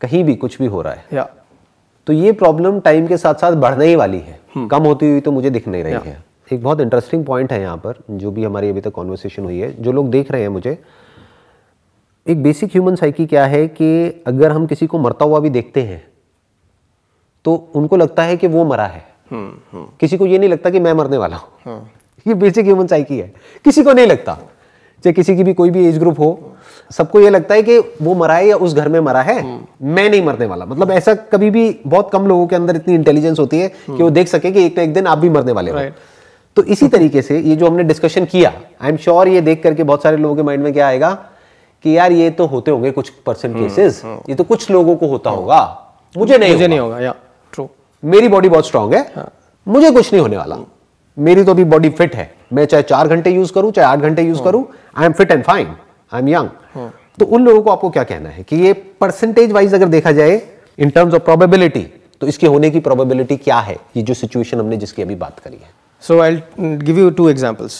[0.00, 1.28] कहीं भी कुछ भी हो रहा है। या
[2.06, 4.38] तो ये प्रॉब्लम टाइम के साथ साथ बढ़ने ही वाली है।
[4.70, 7.76] कम होती हुई तो मुझे दिख नहीं रही है। एक बहुत इंटरेस्टिंग पॉइंट है यहाँ
[7.76, 10.78] पर जो भी हमारी अभी तक कॉन्वर्सेशन हुई है। जो लोग देख रहे हैं मुझे
[12.26, 15.82] एक बेसिक ह्यूमन साइकी क्या है कि अगर हम किसी को मरता हुआ भी देखते
[15.82, 16.02] हैं
[17.44, 20.92] तो उनको लगता है कि वो मरा है। किसी को ये नहीं लगता कि मैं
[20.92, 21.80] मरने वाला हूँ।
[22.26, 23.32] ये बेसिक ह्यूमन साइकी है।
[23.64, 24.38] किसी को नहीं लगता
[25.04, 26.28] चाहे किसी की भी कोई भी एज ग्रुप हो
[26.90, 29.42] सबको ये लगता है कि वो मरा है या उस घर में मरा है
[29.82, 33.38] मैं नहीं मरने वाला। मतलब ऐसा कभी भी बहुत कम लोगों के अंदर इतनी इंटेलिजेंस
[33.38, 35.70] होती है कि वो देख सके कि एक ना एक दिन आप भी मरने वाले
[35.70, 35.90] हो।
[36.56, 38.52] तो इसी तरीके से ये जो हमने डिस्कशन किया
[38.82, 41.10] आई एम श्योर ये देख करके बहुत सारे लोगों के माइंड में क्या आएगा
[41.84, 45.30] कि यार ये तो होते होंगे कुछ परसेंट केसेस ये तो कुछ लोगों को होता
[45.30, 45.60] होगा।
[46.14, 47.14] मुझे नहीं मुझे। नहीं होगा या
[47.52, 47.68] ट्रू
[48.02, 49.26] मेरी बॉडी बहुत स्ट्रांग है
[49.66, 50.56] मुझे कुछ नहीं होने वाला।
[51.18, 54.22] मेरी तो अभी बॉडी फिट है। मैं चाहे चार घंटे यूज़ करूँ चाहे आठ घंटे
[54.22, 54.64] यूज़ करूँ
[54.96, 55.74] I am fit and fine
[56.12, 59.74] I am young तो उन लोगों को आपको क्या कहना है कि ये परसेंटेज वाइज
[59.74, 60.40] अगर देखा जाए
[60.78, 61.86] इन टर्म्स ऑफ़ प्रोबेबिलिटी
[62.20, 63.76] तो इसके होने की प्रोबेबिलिटी क्या है?
[63.96, 67.76] ये जो सिचुएशन हमने जिसकी अभी बात करी है। Mm, give you two examples,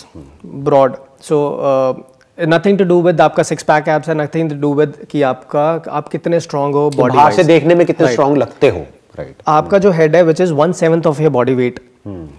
[0.64, 0.94] broad.
[1.20, 1.36] So
[1.68, 5.22] uh, nothing to do with आपका सिक्स पैक एप्स है नथिंग टू डू with कि
[5.22, 8.36] आपका आप कितने स्ट्रांग हो बॉडी से देखने में कितने Right.
[8.38, 9.42] लगते हो। Right right.
[9.48, 11.80] आपका जो हेड है which is one seventh of your body weight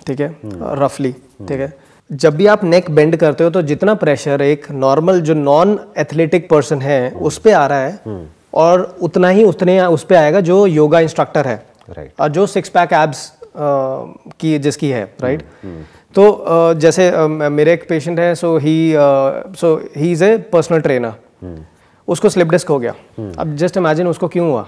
[0.08, 0.36] ठीक है?
[0.82, 1.74] रफली ठीक है?
[2.10, 6.50] जब भी आप नेक बेंड करते हो तो जितना प्रेशर एक नॉर्मल जो नॉन एथलेटिक
[6.50, 10.66] पर्सन है उस पे आ रहा है और उतना ही उतने उस पे आएगा जो
[10.66, 11.56] योगा इंस्ट्रक्टर है
[11.90, 13.32] राइट और जो सिक्स पैक एब्स
[14.40, 15.44] की जिसकी है राइट
[16.16, 18.94] तो अ, जैसे अ, मेरे एक पेशेंट है so he
[19.60, 21.14] so he is a personal trainer
[22.08, 22.94] उसको स्लिप डिस्क हो गया।
[23.40, 24.68] अब जस्ट इमेजिन उसको क्यों हुआ?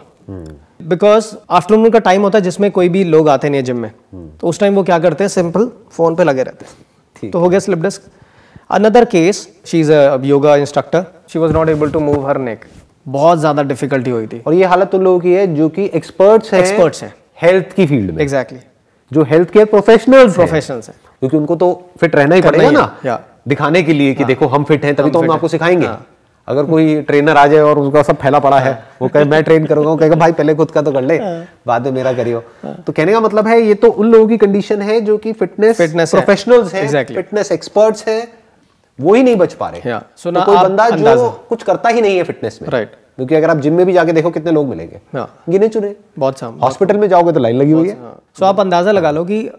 [0.84, 3.92] बिकॉज़ आफ्टरनून का टाइम होता है जिसमें कोई भी लोग आते नहीं है जिम में।
[4.42, 5.30] तो उस टाइम वो क्या करते हैं?
[5.30, 8.02] सिंपल फ़ोन पे लगे रहते हैं। तो हो गया slip disc
[8.72, 12.66] another case she is a yoga instructor she was not able to move her neck
[13.06, 16.54] बहुत ज़्यादा डिफिकल्टी हुई थी। और ये हालत उन लोगों की है जो कि एक्सपर्ट्स
[16.54, 18.60] हैं Experts हैं। हेल्थ की फ़ील्ड में। एग्जैक्टली
[19.12, 21.68] जो हेल्थ केयर प्रोफेशनल्स प्रोफेशनल्स हैं। क्योंकि उनको तो
[22.00, 25.20] फिट रहना ही पड़ेगा ना। दिखाने के लिए कि देखो हम फिट हैं तभी तो
[25.20, 26.06] हम आपको सिखाएँगे। हाँ।
[26.48, 29.66] अगर कोई ट्रेनर आ जाए और उसका सब फैला पड़ा है वो कहे मैं ट्रेन
[29.66, 31.20] करूँगा वो कहेगा भाई पहले खुद का तो कर ले
[31.68, 32.44] बाद में मेरा करियो।
[32.78, 35.82] तो कहने का मतलब है ये तो उन लोगों की कंडीशन है जो कि फिटनेस
[35.82, 37.16] है। प्रोफेशनल्स हैं Exactly.
[37.16, 38.28] फिटनेस एक्सपर्ट्स हैं
[39.00, 40.02] वो ही नहीं बच पा रहे। Yeah.
[40.18, 43.00] So तो कोई बंदा जो कुछ करता ही नहीं है फिटनेस में। Right.
[43.16, 46.40] क्योंकि अगर आप जिम में भी जाके देखो कितने लोग मिलेंगे। हाँ। गिने चुने। बहुत
[46.40, 47.96] साम हॉस्पिटल में जाओगे तो लाइन लगी हुई है।
[48.40, 49.50] सो आप अंदाज़ा लगा लो कि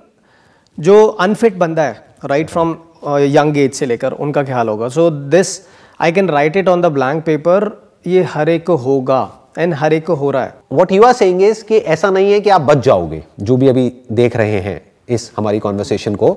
[0.79, 2.77] जो अनफिट बंदा है राइट फ्रॉम
[3.21, 4.89] यंग एज से लेकर उनका क्या हाल होगा?
[4.89, 5.59] So this
[6.03, 7.71] I can write it on the blank paper
[8.07, 11.13] ये हर एक को होगा एंड हर एक को हो रहा है। What you are
[11.13, 14.61] saying is कि ऐसा नहीं है कि आप बच जाओगे जो भी अभी देख रहे
[14.61, 16.29] हैं इस हमारी कॉन्वर्सेशन को।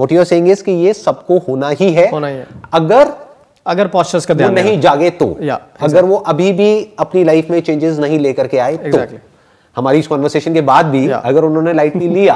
[0.00, 3.12] What you are saying is कि ये सबको होना ही है। होना ही है। अगर
[3.66, 7.50] अगर पॉस्चर्स का ध्यान नहीं जागे तो। या Yeah, अगर वो अभी भी अपनी लाइफ
[7.50, 9.12] में चेंजेस नहीं लेकर के आए exactly.
[9.12, 9.18] तो
[9.76, 11.20] हमारी इस कॉन्वर्सेशन के बाद भी Yeah.
[11.24, 12.34] अगर उन्होंने लाइटली लिया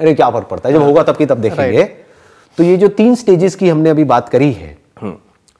[0.00, 0.74] अरे क्या फ़र्क पड़ता है?
[0.74, 1.94] जब होगा तब की तब देखेंगे। Right.
[2.58, 4.76] तो ये जो तीन स्टेजेस की हमने अभी बात करी है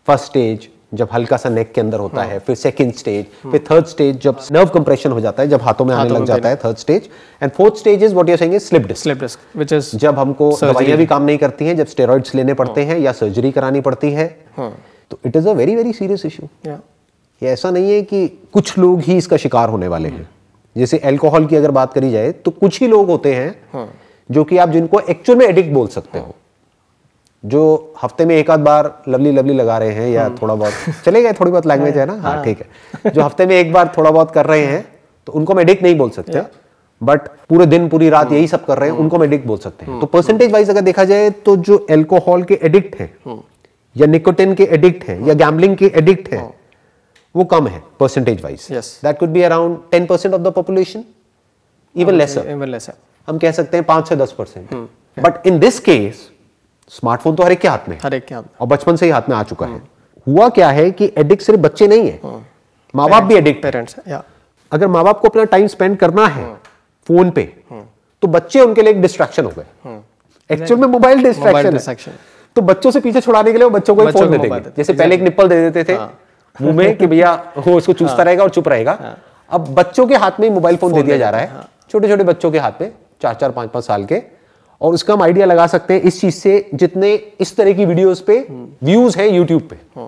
[0.08, 3.64] फ़र्स्ट स्टेज जब हल्का सा नेक के अंदर होता हाँ। है फिर सेकंड स्टेज फिर
[3.70, 6.56] थर्ड स्टेज जब नर्व कंप्रेशन हो जाता है जब हाथों में आने लग जाता है
[6.56, 7.08] third stage
[7.42, 10.18] and fourth stage is what you are saying slip disc slip disc which is जब
[10.18, 13.80] हमको दवाइयाँ भी काम नहीं करती हैं जब स्टेरॉइड्स लेने पड़ते हैं। या सर्जरी करानी
[13.80, 14.26] पड़ती है
[15.10, 19.00] तो it is a very very serious issue ये ऐसा नहीं है कि कुछ लोग
[19.02, 20.28] ही इसका शिकार होने वाले हैं।
[20.76, 23.88] जैसे एल्कोहल की अगर बात करी जाए तो कुछ ही लोग होते हैं
[24.30, 26.34] जो कि आप जिनको एक्चुअल में एडिक्ट बोल सकते हो।
[27.48, 27.62] जो
[28.02, 31.32] हफ़्ते में एक आध बार लवली लवली लगा रहे हैं या थोड़ा बहुत। चले गए
[31.32, 32.20] थोड़ी बहुत लैंग्वेज है। ना?
[32.22, 34.84] हाँ ठीक है। जो हफ़्ते में एक बार थोड़ा बहुत कर रहे हैं
[35.26, 36.42] तो उनको हम एडिक्ट नहीं बोल सकते।
[37.00, 39.86] बट पूरे दिन पूरी रात यही सब कर रहे हैं उनको हम एडिक्ट बोल सकते
[39.86, 43.10] हैं। तो परसेंटेज वाइज अगर देखा जाए तो जो अल्कोहल के एडिक्ट हैं
[43.96, 46.42] या निकोटिन के एडिक्ट है या गैम्बलिंग के एडिक्ट हैं
[47.34, 51.04] वो कम है percentage wise that could be around ten percent of the population
[51.96, 52.92] even lesser even lesser
[53.28, 54.74] हम कह सकते हैं पाँच से दस percent
[55.16, 56.28] but in this case
[56.90, 59.06] smartphone तो हर एक के हाथ में हर एक के हाथ में। और बचपन से
[59.06, 59.80] ही हाथ में आ चुका है।
[60.26, 62.20] हुआ क्या है कि एडिक्ट सिर्फ़ बच्चे नहीं है।
[62.94, 63.96] माँ बाप भी एडिक्ट पेरेंट्स
[64.72, 66.44] अगर माँ बाप को अपना टाइम स्पेंड करना है
[67.06, 67.42] फ़ोन पे
[68.22, 70.00] तो बच्चे उनके लिए एक डिस्ट्रैक्शन हो गए।
[70.50, 72.12] एक्चुअल में मोबाइल डिस्ट्रैक्शन
[72.56, 75.14] तो बच्चों से पीछे छुड़ाने के लिए वो बच्चों को फ़ोन दे देंगे। जैसे पहले
[75.14, 75.98] एक निप्पल दे देते थे
[76.56, 79.16] मुँह में कि भैया वो उसको चूसता रहेगा और चुप रहेगा।
[79.50, 82.24] अब बच्चों के हाथ में ही मोबाइल फ़ोन दे दिया जा रहा है। छोटे छोटे
[82.24, 84.22] बच्चों के हाथ में चार चार पाँच पाँच साल के।
[84.80, 88.20] और उसका हम आइडिया लगा सकते हैं इस चीज़ से जितने इस तरह की वीडियोस
[88.20, 90.06] पे व्यूज़ है यूट्यूब पे।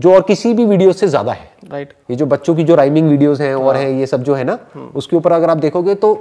[0.00, 3.08] जो और किसी भी वीडियो से ज़्यादा है। राइट ये जो बच्चों की जो राइमिंग
[3.08, 4.58] वीडियोस हैं और है। ये सब जो है ना
[4.94, 6.12] उसके ऊपर अगर आप देखोगे तो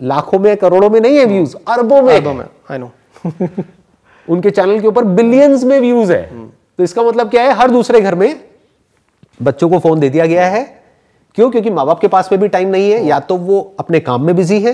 [0.00, 2.90] लाखों में करोड़ों में नहीं है व्यूज़ अरबों में। अरबों में आई नो
[4.28, 6.22] उनके चैनल के ऊपर बिलियंस में व्यूज़ है।
[6.78, 7.52] तो इसका मतलब क्या है?
[7.52, 8.40] हर दूसरे घर में
[9.40, 10.62] बच्चों को फ़ोन दे दिया गया है।
[11.34, 11.50] क्यों?
[11.50, 14.24] क्योंकि माँ बाप के पास में भी टाइम नहीं है या तो वो अपने काम
[14.26, 14.72] में बिज़ी है।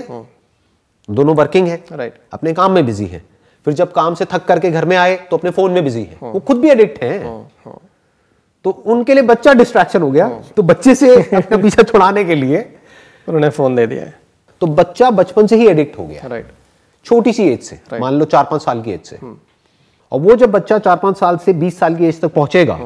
[1.11, 3.23] दोनों वर्किंग है। राइट अपने काम में बिज़ी है।
[3.67, 6.17] फिर जब काम से थक करके घर में आए तो अपने फ़ोन में बिज़ी है।
[6.23, 7.75] वो खुद भी एडिक्ट हैं।
[8.65, 12.61] तो उनके लिए बच्चा डिस्ट्रैक्शन हो गया। तो बच्चे से अपना पीछा छुड़ाने के लिए
[13.27, 14.19] उन्होंने फ़ोन दे दिया है।
[14.61, 16.51] तो बच्चा बचपन से ही एडिक्ट हो गया। राइट
[17.05, 19.19] छोटी सी एज से। मान लो चार पाँच साल की एज से।
[20.11, 22.79] और वो जब बच्चा चार पाँच साल से बीस साल की एज तक पहुंचेगा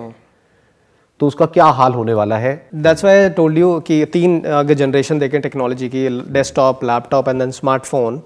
[1.19, 2.53] तो उसका क्या हाल होने वाला है?
[2.75, 7.39] That's why I told you कि तीन अगर जनरेशन देखें टेक्नोलॉजी की desktop laptop and
[7.39, 8.21] then smartphone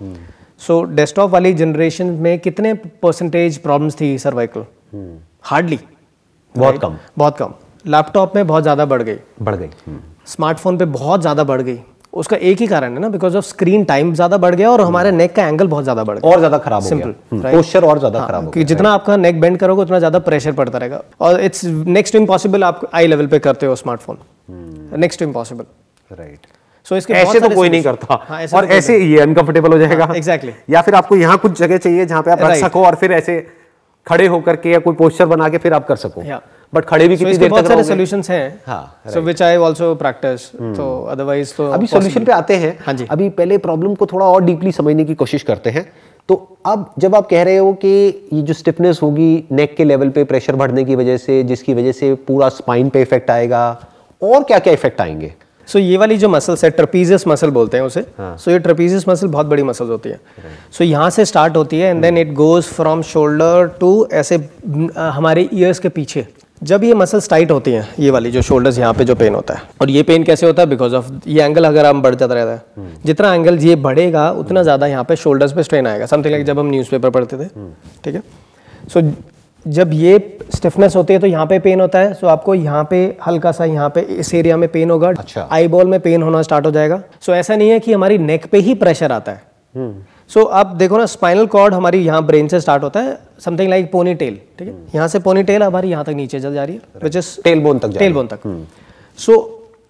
[0.62, 4.66] so desktop वाली जनरेशन में कितने परसेंटेज प्रॉब्लम्स थी सर्वाइकल
[5.44, 5.80] हार्डली
[6.56, 6.96] बहुत कम.
[7.18, 7.54] बहुत कम.
[7.86, 9.18] लैपटॉप में बहुत ज़्यादा बढ़ गई.
[9.42, 9.70] बढ़ गई.
[10.28, 11.80] स्मार्टफ़ोन पे बहुत ज़्यादा बढ़ गई.
[12.14, 15.12] उसका एक ही कारण है ना बिकॉज़ ऑफ़ स्क्रीन टाइम ज़्यादा बढ़ गया और हमारे
[15.12, 18.26] नेक का एंगल बहुत ज़्यादा बढ़ गया। और ज़्यादा खराब हो Simple, पोस्चर और ज़्यादा
[18.28, 21.66] खराब हो कि जितना आपका नेक बेंड करोगे उतना ज़्यादा प्रेशर पड़ता रहेगा। और इट्स
[21.66, 24.18] नेक्स्ट इम्पॉसिबल आप आई लेवल पे करते हो smartphone
[25.00, 25.66] next impossible
[26.12, 26.48] right
[26.88, 29.78] so इसके ऐसे तो कोई नहीं करता। हाँ, ऐसे और तो ऐसे ये अनकंफर्टेबल हो
[29.80, 30.54] जाएगा। हाँ, exactly.
[30.70, 32.56] या फिर आपको यहाँ कुछ जगह चाहिए जहाँ पे आप रख.
[32.60, 33.40] सको और फिर ऐसे
[34.08, 36.22] खड़े होकर के या कोई पोस्टर बना के फिर आप कर सको.
[36.74, 39.94] बट खड़े भी कितनी देर बहुत तक सारे सॉल्यूशंस हैं। हाँ, so which I also
[39.96, 44.06] practice तो अदरवाइज़ तो अभी सॉल्यूशन पे आते हैं। हाँ जी। अभी पहले प्रॉब्लम को
[44.06, 45.92] थोड़ा और डीपली समझने की कोशिश करते हैं।
[46.30, 47.90] तो अब जब आप कह रहे हो कि
[48.34, 51.92] ये जो स्टिफनेस होगी नेक के लेवल पे प्रेशर बढ़ने की वजह से जिसकी वजह
[51.92, 53.62] से पूरा स्पाइन पे इफ़ेक्ट आएगा
[54.22, 55.34] और क्या क्या इफ़ेक्ट आएँगे?
[55.68, 58.38] सो so, ये वाली जो मसल्स है ट्रपीजियस मसल बोलते हैं उसे सो हाँ.
[58.38, 60.76] so, ये ट्रपीजियस मसल बहुत बड़ी मसल्स होती है। सो right.
[60.78, 64.36] so, यहाँ से स्टार्ट होती है and then it goes from shoulder to ऐसे
[64.98, 66.28] हमारे ईयर्स के पीछे।
[66.62, 69.54] जब ये मसल्स टाइट होती हैं ये वाली जो शोल्डर्स यहाँ पे जो पेन होता
[69.54, 70.68] है। और ये पेन कैसे होता है?
[70.70, 74.64] बिकॉज़ ऑफ़ ये एंगल अगर हम बढ़ जाता रहता है जितना एंगल ये बढ़ेगा उतना
[74.64, 77.48] ज़्यादा यहाँ पे शोल्डर्स पे स्ट्रेन आएगा। समथिंग लाइक जब हम न्यूज़पेपर पढ़ते थे
[78.04, 78.24] ठीक है?
[78.90, 79.02] सो
[79.66, 83.04] जब ये स्टिफनेस होती है तो यहाँ पे पेन होता है। सो आपको यहाँ पे
[83.26, 86.42] हल्का सा यहाँ पे इस एरिया में पेन होगा। अच्छा। आई बॉल में पेन होना
[86.42, 89.48] स्टार्ट हो जाएगा। सो ऐसा नहीं है कि हमारी नेक पे ही प्रेशर आता है।
[90.30, 93.70] सो so, आप देखो ना स्पाइनल कॉर्ड हमारी यहाँ ब्रेन से स्टार्ट होता है समथिंग
[93.70, 94.74] लाइक पोनी टेल ठीक है?
[94.96, 97.60] यहाँ से पोनी टेल हमारी यहाँ तक नीचे चल जा रही है विच इज़ टेल
[97.60, 98.66] बोन तक टेल बोन तक।
[99.20, 99.38] सो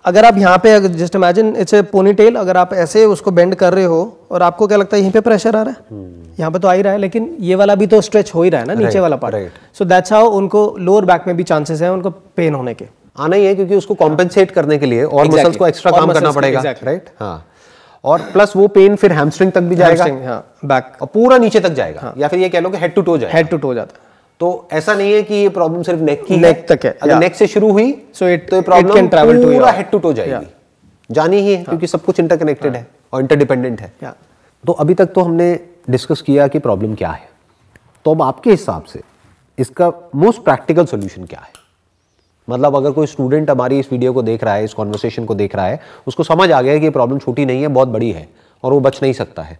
[0.05, 1.81] अगर आप यहाँ पे just imagine it's a
[2.13, 3.99] ponytail अगर आप ऐसे उसको बेंड कर रहे हो
[4.31, 5.77] और आपको क्या लगता है यहीं पे प्रेशर आ रहा है?
[5.77, 6.39] hmm.
[6.39, 8.49] यहाँ पे तो आ ही रहा है लेकिन ये वाला भी तो स्ट्रेच हो ही
[8.49, 9.35] रहा है ना right, नीचे वाला पार्ट
[9.77, 12.85] सो दैट्स हाउ उनको लोअर बैक में भी चांसेस है उनको पेन होने के।
[13.17, 15.39] आना ही है क्योंकि उसको कॉम्पेंसेट करने के लिए और Exactly.
[15.39, 16.61] मसल्स को एक्स्ट्रा काम करना पड़ेगा.
[16.61, 17.45] राइट हाँ।
[18.03, 21.69] और प्लस वो पेन फिर हैमस्ट्रिंग तक भी जाएगा। हाँ। बैक और पूरा नीचे तक
[21.69, 22.13] जाएगा। हाँ.
[22.17, 23.99] या फिर ये कह लो कि हेड टू टो जाएगा। हेड टू टो जाता
[24.39, 27.35] तो ऐसा नहीं है कि ये प्रॉब्लम सिर्फ़ नेक की Neck तक है, अगर नेक
[27.35, 29.07] से शुरू हुई So it- तो ये प्रॉब्लम
[29.53, 30.47] पूरा हेड टू टो जाएगी।
[31.11, 33.93] जानी ही है क्योंकि सब कुछ इंटरकनेक्टेड है। और इंटरडिपेंडेंट है।
[34.65, 35.59] तो अभी तक तो हमने
[35.89, 37.29] डिस्कस किया कि प्रॉब्लम क्या है।
[38.05, 39.01] तो अब आपके हिसाब से
[39.59, 41.58] इसका मोस्ट प्रैक्टिकल सोल्यूशन क्या है?
[42.49, 45.55] मतलब अगर कोई स्टूडेंट हमारी इस वीडियो को देख रहा है इस कॉन्वर्सेशन को देख
[45.55, 48.11] रहा है उसको समझ आ गया है कि ये प्रॉब्लम छोटी नहीं है बहुत बड़ी
[48.11, 48.27] है
[48.63, 49.59] और वो बच नहीं सकता है।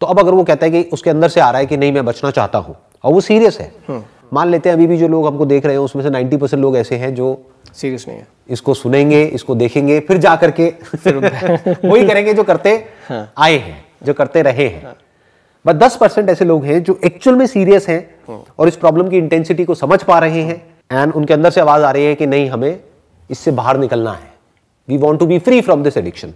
[0.00, 1.92] तो अब अगर वो कहता है कि उसके अंदर से आ रहा है कि नहीं
[1.92, 3.72] मैं बचना चाहता हूँ और वो सीरियस है।
[4.32, 6.62] मान लेते हैं अभी भी जो लोग हमको देख रहे हैं उसमें से 90 परसेंट
[6.62, 7.36] लोग ऐसे हैं जो
[7.72, 11.16] सीरियस नहीं है। इसको सुनेंगे इसको देखेंगे फिर जा करके फिर
[11.84, 12.72] वही करेंगे जो करते
[13.10, 14.96] आए हैं जो करते रहे हैं।
[15.64, 19.18] बस दस परसेंट ऐसे लोग हैं जो एक्चुअल में सीरियस हैं और इस प्रॉब्लम की
[19.18, 22.26] इंटेंसिटी को समझ पा रहे हैं। एंड उनके अंदर से आवाज़ आ रही है कि
[22.26, 22.80] नहीं हमें
[23.30, 24.32] इससे बाहर निकलना है।
[24.88, 26.34] We want to be free from this addiction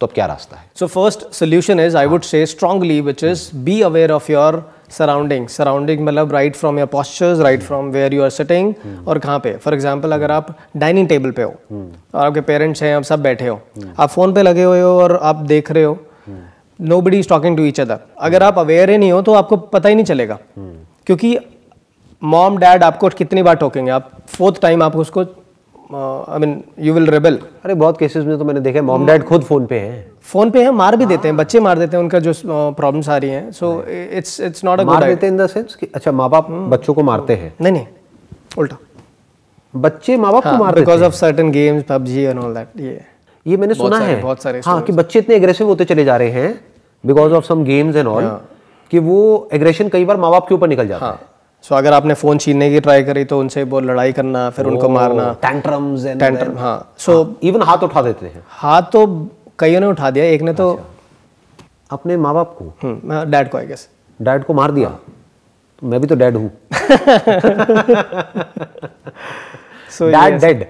[0.00, 0.64] तो अब क्या रास्ता है?
[0.78, 4.62] So first solution is I would say strongly which is be aware of your
[4.96, 5.46] surrounding.
[5.48, 8.72] Surrounding मतलब right from your postures, right from where you are sitting
[9.08, 9.54] और कहाँ पे.
[9.66, 11.54] For example अगर आप डाइनिंग टेबल पे हो
[12.14, 13.60] और आपके पेरेंट्स हैं आप सब बैठे हो
[13.98, 15.98] आप फ़ोन पे लगे हुए हो और आप देख रहे हो
[17.00, 19.88] nobody is talking to each other अगर आप अवेयर ही नहीं हो तो आपको पता
[19.88, 20.38] ही नहीं चलेगा।
[21.06, 21.36] क्योंकि
[22.22, 23.90] मॉम डैड आपको कितनी बार टोकेंगे?
[23.90, 25.20] आप फोर्थ टाइम आप उसको
[25.94, 29.42] I mean you will rebel अरे बहुत केसेस में तो मैंने देखा मॉम डैड खुद
[29.44, 32.18] फ़ोन पे हैं। फ़ोन पे है मार भी देते हैं बच्चे मार देते हैं उनका
[32.18, 35.46] जो प्रॉब्लम्स आ रही हैं। So it's it's not a good मार देते इन द
[35.46, 37.86] सेंस कि अच्छा माँ बाप बच्चों को मारते हैं। नहीं नहीं
[38.58, 38.76] उल्टा।
[39.74, 43.00] बच्चे माँ बाप को मार because of certain games PUBG and all that ये।
[43.46, 46.30] ये मैंने सुना है। बहुत सारे हाँ कि बच्चे इतने एग्रेसिव होते चले जा रहे
[46.32, 46.54] हैं
[47.04, 48.30] because of some games and all
[48.90, 51.20] कि वो एग्रेशन कई बार माँ बाप के ऊपर निकल जाता हाँ।
[51.64, 54.66] सो so, अगर आपने फ़ोन छीनने की ट्राई करी तो उनसे वो लड़ाई करना फिर
[54.66, 59.06] उनको मारना। है टैंट्रम्स एंड टेंटर हाँ। सो इवन हाथ उठा देते हैं। हाथ तो
[59.58, 60.66] कईयों ने उठा दिया एक ने तो
[61.90, 63.88] अपने माँ बाप को डैड को आई गेस
[64.20, 64.88] डैड को मार दिया?
[64.88, 66.50] तो मैं भी तो डैड हूँ।
[69.90, 70.66] So dad dead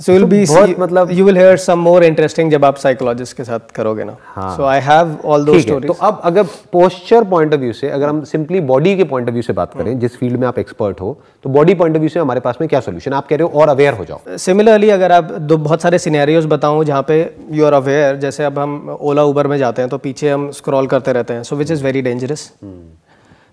[0.00, 0.40] so will be
[0.78, 4.12] मतलब- you will hear some more interesting जब आप साइकोलॉजिस्ट के साथ करोगे ना।
[4.56, 7.88] सो आई हैव ऑल दो है तो स्टोरीज अब अगर पोस्चर पॉइंट ऑफ़ व्यू से
[7.90, 10.58] अगर हम सिंपली बॉडी के पॉइंट ऑफ़ व्यू से बात करें जिस फ़ील्ड में आप
[10.58, 13.36] एक्सपर्ट हो तो बॉडी पॉइंट ऑफ़ व्यू से हमारे पास में क्या सोल्यूशन आप कह
[13.36, 17.02] रहे हो और अवेयर हो जाओ। सिमिलरली अगर आप दो बहुत सारे सिनेरियोज बताऊँ जहाँ
[17.08, 17.20] पे
[17.52, 20.86] यू आर अवेयर जैसे अब हम ओला उबर में जाते हैं तो पीछे हम स्क्रॉल
[20.86, 22.50] करते रहते हैं so which is very dangerous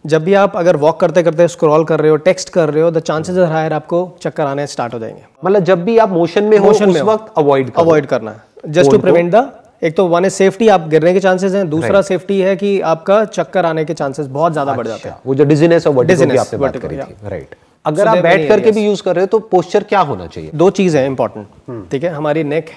[0.08, 2.92] जब भी आप अगर वॉक करते करते स्क्रॉल कर रहे हो टेक्स्ट कर रहे हो
[2.92, 6.44] द चांसेस आर हायर आपको चक्कर आने स्टार्ट हो जाएँगे। मतलब जब भी आप मोशन
[6.44, 9.50] में हो Motion उस में वक्त अवॉइड अवॉइड करना है। जस्ट टू प्रिवेंट द
[9.82, 13.24] एक तो वन इज़ सेफ्टी आप गिरने के चांसेस हैं। दूसरा सेफ्टी है कि आपका
[13.26, 16.38] चक्कर आने के चांसेस बहुत ज़्यादा बढ़ जाते हैं। वो जो डिजीनेस और वर्टिगो की
[16.38, 19.40] आपने बात करी थी। राइट अगर आप बैठ करके भी यूज़ कर रहे हो तो
[19.52, 20.52] पोस्चर क्या होना चाहिए?
[20.54, 22.10] दो चीज़ है इंपॉर्टेंट ठीक है?
[22.12, 22.70] हमारी नेक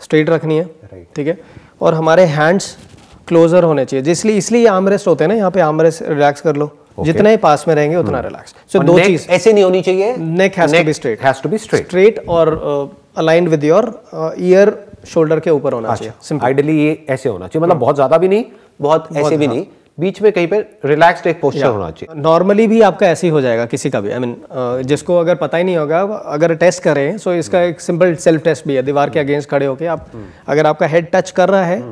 [0.00, 1.38] स्ट्रेट रखनी है ठीक है?
[1.82, 2.76] और हमारे हैंड्स
[3.28, 6.66] क्लोजर होने चाहिए। जिसलिए इसलिए आर्मरेस्ट होते हैं ना यहाँ पे आर्मरेस्ट रिलैक्स कर लो।
[6.66, 7.04] Okay.
[7.06, 10.76] जितने पास में रहेंगे उतना रिलैक्स सो दो चीज़। ऐसे नहीं होनी चाहिए। Neck has
[10.76, 12.48] to be straight has to be straight straight और
[13.18, 13.90] aligned with your
[14.40, 14.72] ear
[15.08, 18.44] shoulder के ऊपर होना चाहिए। आइडियली ये ऐसे होना चाहिए। मतलब बहुत ज़्यादा भी नहीं
[18.80, 19.64] बहुत ऐसे भी नहीं।
[19.98, 23.40] बीच में कहीं पे रिलैक्स्ड एक पोस्चर होना चाहिए। नॉर्मली भी आपका ऐसे ही हो
[23.40, 26.00] जाएगा किसी का भी। आई I मीन mean, जिसको अगर पता ही नहीं होगा
[26.34, 29.66] अगर टेस्ट करें सो इसका एक सिंपल सेल्फ टेस्ट भी है। दीवार के अगेंस्ट खड़े
[29.66, 30.06] होके आप
[30.48, 31.82] अगर आपका हेड टच कर रहा है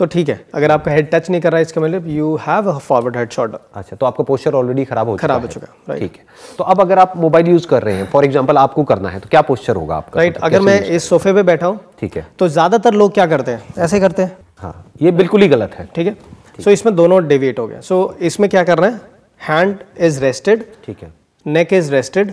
[0.00, 2.70] तो ठीक है अगर आपका हेड टच नहीं कर रहा है इसका मतलब you have
[2.70, 5.98] a forward head shoulder अच्छा तो आपका पोस्चर ऑलरेडी खराब हो खराब हो चुका है,
[5.98, 6.24] ठीक है।
[6.58, 9.28] तो अब अगर आप मोबाइल यूज़ कर रहे हैं फॉर एग्जांपल आपको करना है तो
[9.30, 10.20] क्या पोस्चर होगा आपका?
[10.20, 13.50] राइट अगर मैं इस सोफे पे बैठा हूँ ठीक है। तो ज़्यादातर लोग क्या करते
[13.50, 13.74] हैं?
[13.78, 16.16] ऐसे करते हैं। हाँ ये बिल्कुल ही गलत है। ठीक है?
[16.58, 19.00] सो इसमें दोनों डेविएट हो गया। सो इसमें क्या करना है?
[19.40, 21.12] हैंड इज़ रेस्टेड ठीक है।
[21.46, 22.32] नेक इज़ रेस्टेड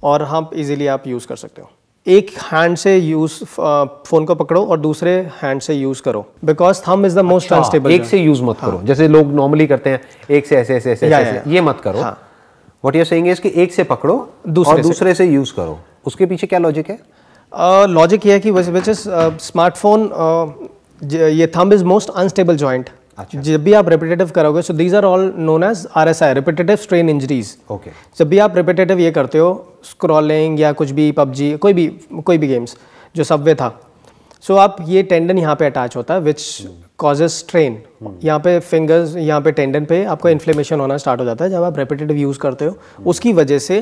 [0.00, 1.70] और हम इजीली आप यूज़ कर सकते हो।
[2.06, 5.10] एक हैंड से यूज़ फ़ोन को पकड़ो और दूसरे
[5.42, 8.80] हैंड से यूज़ करो। बिकॉज़ थम इज़ द मोस्ट अनस्टेबल एक से यूज़ मत करो।
[8.84, 11.80] जैसे लोग नॉर्मली करते हैं एक से ऐसे ऐसे ऐसे या, ऐसे या, ये मत
[11.84, 12.12] करो। हाँ।
[12.84, 14.16] व्हाट यू सेइंग इज़ कि एक से पकड़ो
[14.48, 16.98] दूसरे और से। दूसरे से यूज़ करो। उसके पीछे क्या लॉजिक है?
[17.88, 19.02] लॉजिक ये है कि विच इज़
[19.42, 20.10] स्मार्टफ़ोन
[21.12, 25.04] ये thumb is most unstable joint अच्छा। जब भी आप रिपीटेटिव करोगे so these are
[25.04, 29.10] all known as R S I repetitive strain injuries okay जब भी आप रिपीटेटिव ये
[29.10, 29.50] करते हो
[29.84, 31.86] स्क्रॉलिंग या कुछ भी पबजी कोई भी
[32.22, 32.76] कोई भी गेम्स
[33.14, 33.68] जो सबवे था
[34.44, 36.42] सो so, आप ये टेंडन यहाँ पे अटैच होता है विच
[36.98, 37.78] कॉजेज स्ट्रेन
[38.22, 41.62] यहाँ पे फिंगर्स यहाँ पे टेंडन पे आपको इन्फ्लेमेशन होना स्टार्ट हो जाता है जब
[41.62, 42.76] आप रेपिटेटिव यूज़ करते हो
[43.06, 43.80] उसकी वजह से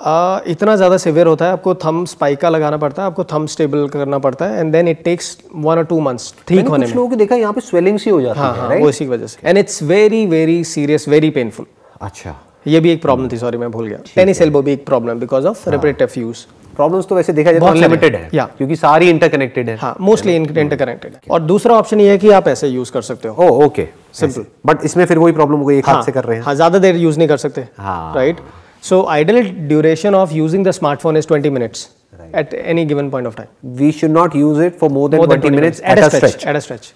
[0.00, 3.86] आ, इतना ज़्यादा सिवियर होता है आपको थम स्पाइका लगाना पड़ता है आपको थम स्टेबल
[3.88, 6.96] करना पड़ता है and then it takes one और टू मंथ्स ठीक होने कुछ में।
[6.96, 9.10] लोगों को देखा यहाँ पे स्वेलिंग सी हो जाती हाँ है हाँ वो इसी की
[9.10, 11.66] वजह से। And it's very very serious very painful
[12.00, 12.34] अच्छा।
[12.66, 15.46] ये भी एक प्रॉब्लम थी सॉरी मैं भूल गया। टेनिस एल्बो भी एक problem because
[15.46, 16.44] of repetitive use
[16.76, 20.36] problems तो वैसे देखा जाए तो बहुत है या। क्योंकि सारी इंटरकनेक्टेड है। हाँ मोस्टली
[20.36, 23.86] इंटरकनेक्टेड है और दूसरा ऑप्शन ये है कि आप ऐसे यूज़ कर सकते हो। ओके
[24.14, 26.54] सिंपल बट इसमें फिर वही प्रॉब्लम हो गई एक हाथ से कर रहे हैं। हाँ
[26.54, 28.40] ज़्यादा देर यूज़ नहीं कर सकते। हाँ। Right
[28.84, 31.88] so idle duration of using the smartphone is 20 minutes
[32.34, 35.50] at any given point of time we should not use it for more than 20
[35.50, 36.92] minutes at a stretch at a stretch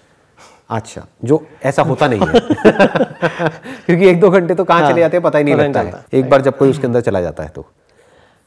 [0.69, 2.39] अच्छा जो ऐसा होता नहीं है।
[3.85, 5.93] क्योंकि एक दो घंटे तो कहाँ हाँ, चले जाते हैं पता ही नहीं लगता है।
[6.13, 7.65] एक बार जब कोई उसके अंदर चला जाता है तो।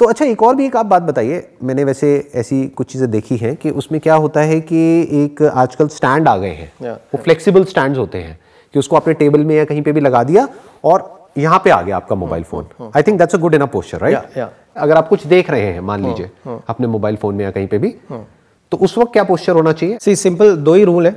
[0.00, 3.36] तो अच्छा एक और भी एक आप बात बताइए। मैंने वैसे ऐसी कुछ चीज़ें देखी
[3.36, 4.80] हैं कि उसमें क्या होता है कि
[5.24, 6.72] एक आजकल स्टैंड आ गए हैं.
[6.92, 8.38] वो फ्लेक्सिबल स्टैंड होते हैं
[8.74, 10.48] कि उसको अपने टेबल में या कहीं पे भी लगा दिया
[10.84, 13.98] और यहाँ पे आ गया आपका mobile phone I think that's a good enough posture
[13.98, 14.38] right.
[14.76, 16.30] अगर आप कुछ देख रहे हैं मान लीजिए
[16.68, 17.94] अपने मोबाइल फ़ोन में या कहीं पे भी
[18.72, 19.98] तो उस वक्त क्या पोस्चर होना चाहिए?
[20.00, 21.12] सी सिंपल दो ही रूल है.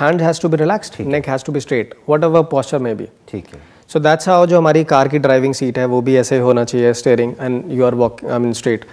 [0.00, 3.46] Hand has to be relaxed neck has to be straight whatever posture में बी ठीक
[3.54, 3.60] है.
[3.88, 6.92] सो दैट्स हाउ जो हमारी कार की ड्राइविंग सीट है वो भी ऐसे होना चाहिए
[6.94, 8.84] steering and you are walk I mean straight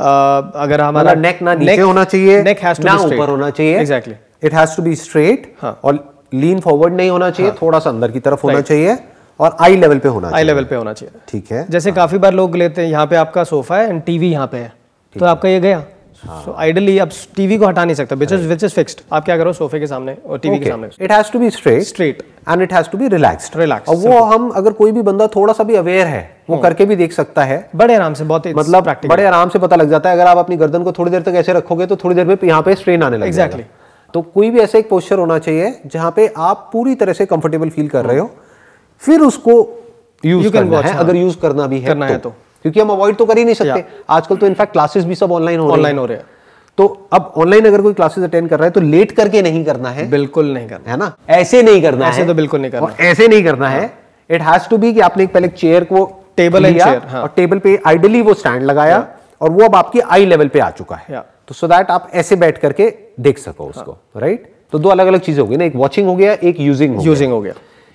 [0.00, 3.78] अगर हमारा नेक ना नीचे होना चाहिए neck has to be straight ऊपर होना चाहिए.
[3.78, 7.90] Exactly it has to be straight हाँ। और लीन फॉरवर्ड नहीं होना चाहिए थोड़ा सा
[7.90, 8.96] अंदर की तरफ़ होना चाहिए.
[9.40, 12.34] और आई लेवल पे होना आई लेवल पे होना चाहिए। ठीक है। जैसे काफ़ी बार
[12.34, 14.72] लोग लेते हैं यहाँ पे आपका सोफा है एंड टीवी यहाँ पे है।
[15.16, 15.84] तो आपका ये गया।
[16.18, 19.36] सो आइडली आप टीवी को हटा नहीं सकते which is which is fixed आप क्या
[19.38, 22.62] करो सोफे के सामने और टीवी के सामने। It has to be straight straight and
[22.62, 25.64] it has to be relaxed Relaxed, और वो हम अगर कोई भी बंदा थोड़ा सा
[25.64, 29.24] भी अवेयर है वो करके भी देख सकता है। बड़े आराम से बहुत मतलब बड़े
[29.26, 31.52] आराम से पता लग जाता है। अगर आप अपनी गर्दन को थोड़ी देर तक ऐसे
[31.52, 33.62] रखोगे तो थोड़ी देर में यहाँ पे स्ट्रेन आने लग Exactly.
[34.14, 37.70] तो कोई भी ऐसा एक पोस्चर होना चाहिए जहाँ पे आप पूरी तरह से कंफर्टेबल
[37.70, 38.30] फील कर रहे हो।
[39.02, 39.52] फिर उसको
[40.22, 42.30] यूज़ करना है हाँ। अगर यूज़ करना भी है करना तो, है तो।
[42.64, 45.60] क्योंकि हम अवॉइड तो कर ही नहीं सकते। आजकल तो इनफैक्ट क्लासेस भी सब ऑनलाइन
[45.60, 46.24] हो ऑनलाइन हो। रहे हैं।
[46.78, 49.90] तो अब ऑनलाइन अगर कोई क्लासेस अटेंड कर रहा है तो लेट करके नहीं करना
[49.90, 51.12] है। बिल्कुल नहीं करना। है ना?
[51.30, 53.90] ऐसे नहीं करना ऐसे है। तो बिल्कुल नहीं करना। ऐसे नहीं करना है।
[54.30, 56.04] इट हैज़ टू बी कि आपने एक पहले चेयर को
[56.38, 58.98] and लिया हाँ। और टेबल पे आइडली वो स्टैंड लगाया
[59.40, 62.36] और वो अब आपकी आई लेवल पे आ चुका है। तो सो दैट आप ऐसे
[62.36, 65.76] बैठ करके देख सको उसको राइट तो दो अलग अलग चीज़ें हो गई ना। एक
[65.76, 67.52] वॉचिंग हो गया एक यूजिंग यूजिंग हो गया।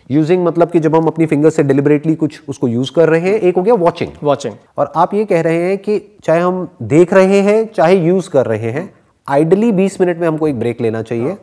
[0.10, 3.40] यूजिंग मतलब कि जब हम अपनी फिंगर से डिलिबरेटली कुछ उसको यूज़ कर रहे हैं
[3.40, 7.14] एक हो गया वॉचिंग वॉचिंग और आप ये कह रहे हैं कि चाहे हम देख
[7.14, 8.94] रहे हैं चाहे यूज़ कर रहे हैं
[9.28, 11.36] आइडली 20 मिनट में हमको एक ब्रेक लेना चाहिए।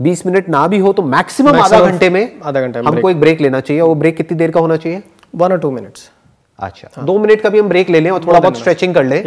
[0.00, 3.40] 20 मिनट ना भी हो तो मैक्सिमम आधा घंटे में आधा घंटे हमको एक ब्रेक
[3.40, 5.02] लेना चाहिए। वो ब्रेक कितनी देर का होना चाहिए?
[5.34, 6.10] वन और टू मिनट्स
[6.58, 9.04] अच्छा। हाँ। दो मिनट का भी हम ब्रेक ले लें और थोड़ा बहुत स्ट्रेचिंग कर
[9.04, 9.22] लें.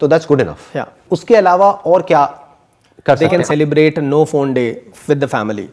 [0.00, 0.86] तो दैट्स गुड इनफ.
[1.10, 2.24] उसके अलावा और क्या
[3.06, 3.46] कर सकते कैन हैं?
[3.46, 4.64] Celebrate no phone day
[5.08, 5.68] with the family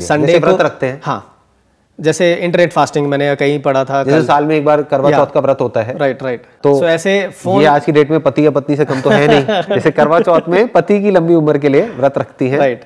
[0.00, 1.31] Sunday व्रत रखते हैं। हाँ।
[1.98, 5.40] जैसे इंटरनेट फास्टिंग मैंने कहीं पढ़ा था जैसे साल में एक बार करवा चौथ का
[5.40, 8.46] व्रत होता है। राइट राइट तो तो ऐसे फ़ोन ये आज की डेट में पति
[8.46, 11.58] या पत्नी से कम तो है नहीं। जैसे करवा चौथ में पति की लंबी उम्र
[11.58, 12.84] के लिए व्रत रखती है। राइट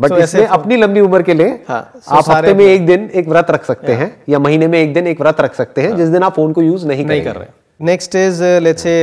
[0.00, 3.10] बट So, इसमें अपनी लंबी उम्र के लिए हाँ, so आप हफ़्ते में एक दिन
[3.14, 5.96] एक व्रत रख सकते हैं या महीने में एक दिन एक व्रत रख सकते हैं
[5.96, 7.46] जिस दिन आप फ़ोन को यूज़ नहीं नहीं कर रहे।
[7.80, 8.94] नेक्स्ट इज़ लेट्स से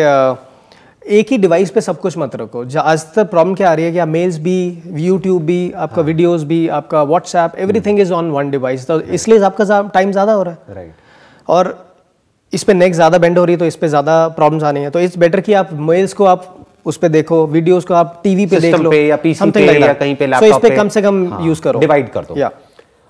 [1.01, 3.91] एक ही डिवाइस पे सब कुछ मत रखो। आज तक प्रॉब्लम क्या आ रही है
[3.91, 8.29] कि आप मेल्स भी यूट्यूब भी आपका हाँ। वीडियोस भी आपका WhatsApp everything is on
[8.31, 10.93] one device तो इसलिए आपका टाइम ज़्यादा हो रहा है। राइट
[11.47, 11.73] और
[12.53, 14.89] इस पे नेक ज़्यादा बेंड हो रही है तो इस पे ज़्यादा प्रॉब्लम्स आनी है।
[14.89, 18.45] तो इट्स बेटर कि आप मेल्स को आप उस पे देखो वीडियोस को आप टीवी
[18.45, 20.75] पे देख लो। पे या पीसी पे like या कहीं पे So, लैपटॉप इस पे
[20.75, 22.51] कम से कम यूज़ करो। डिवाइड कर दो। या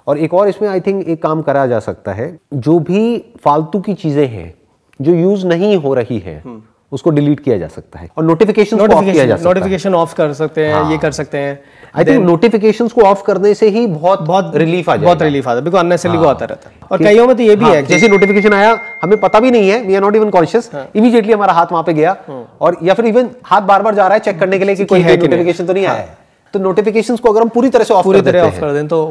[0.08, 3.80] और एक और इसमें आई थिंक एक काम करा जा सकता है। जो भी फालतू
[3.80, 4.54] की चीज़ें हैं
[4.99, 6.43] जो यूज़ नहीं हो रही है
[6.91, 10.15] उसको डिलीट किया जा सकता है और नोटिफिकेशन ऑफ़ किया जा नोटिफिकेशन सकता नोटिफिकेशन ऑफ़
[10.15, 11.60] कर सकते हैं ये कर सकते हैं।
[11.95, 15.48] आई थिंक नोटिफिकेशन को ऑफ़ करने से ही बहुत बहुत रिलीफ आ जाएगा। बहुत रिलीफ
[15.48, 17.73] आता है बिकॉज़ अननेसरली वो आता रहता है। और कईयों में तो ये भी हाँ,
[17.73, 21.33] है जैसे नोटिफिकेशन आया हमें पता भी नहीं है we are not even conscious immediately
[21.33, 22.15] हमारा हाथ वहाँ पे गया
[22.62, 24.85] और या फिर इवन हाथ बार बार जा रहा है चेक करने के लिए कि
[24.85, 26.17] कोई है नोटिफिकेशन तो नहीं आया है।
[26.54, 29.06] तो नोटिफिकेशंस को अगर हम पूरी तरह से ऑफ़ पूरी तरह ऑफ़ कर दें तो